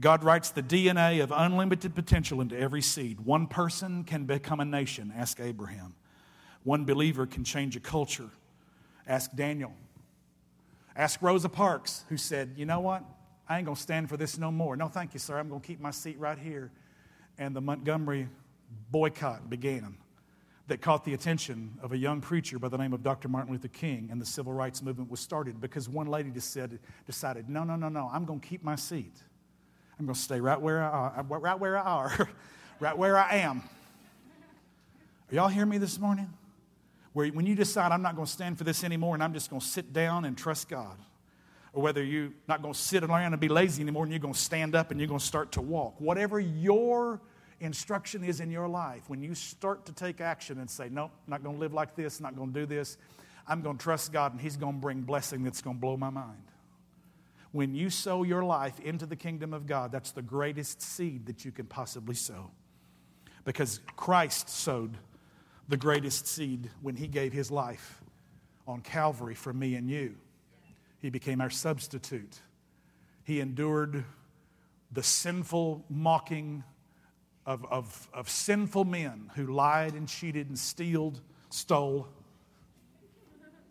[0.00, 3.20] God writes the DNA of unlimited potential into every seed.
[3.20, 5.94] One person can become a nation, ask Abraham.
[6.64, 8.30] One believer can change a culture,
[9.06, 9.74] ask Daniel.
[10.96, 13.04] Ask Rosa Parks, who said, You know what?
[13.48, 14.74] I ain't going to stand for this no more.
[14.76, 15.38] No, thank you, sir.
[15.38, 16.72] I'm going to keep my seat right here.
[17.38, 18.26] And the Montgomery
[18.90, 19.98] boycott began
[20.68, 23.28] that caught the attention of a young preacher by the name of Dr.
[23.28, 27.48] Martin Luther King, and the civil rights movement was started because one lady said, decided,
[27.48, 29.14] no, no, no, no, I'm going to keep my seat.
[29.98, 32.28] I'm going to stay right where I uh, uh, are, right where I are,
[32.80, 33.62] right where I am.
[35.30, 36.32] Are y'all hearing me this morning?
[37.12, 39.50] Where when you decide I'm not going to stand for this anymore and I'm just
[39.50, 40.96] going to sit down and trust God,
[41.72, 44.34] or whether you're not going to sit around and be lazy anymore and you're going
[44.34, 46.00] to stand up and you're going to start to walk.
[46.00, 47.20] Whatever your
[47.62, 51.42] instruction is in your life, when you start to take action and say, Nope, not
[51.42, 52.98] going to live like this, not going to do this,
[53.46, 55.96] I'm going to trust God and He's going to bring blessing that's going to blow
[55.96, 56.42] my mind.
[57.52, 61.44] When you sow your life into the kingdom of God, that's the greatest seed that
[61.44, 62.50] you can possibly sow.
[63.44, 64.96] Because Christ sowed
[65.68, 68.02] the greatest seed when He gave His life
[68.66, 70.16] on Calvary for me and you.
[71.00, 72.40] He became our substitute.
[73.24, 74.04] He endured
[74.90, 76.64] the sinful mocking
[77.46, 81.20] of, of, of sinful men who lied and cheated and stealed,
[81.50, 82.08] stole.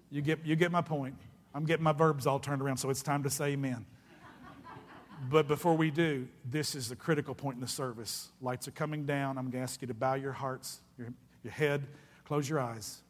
[0.10, 1.16] You get, you get my point.
[1.54, 3.86] I'm getting my verbs all turned around, so it's time to say amen.
[5.30, 8.30] But before we do, this is the critical point in the service.
[8.42, 9.38] Lights are coming down.
[9.38, 11.10] I'm going to ask you to bow your hearts, your,
[11.44, 11.86] your head,
[12.26, 13.02] close your eyes.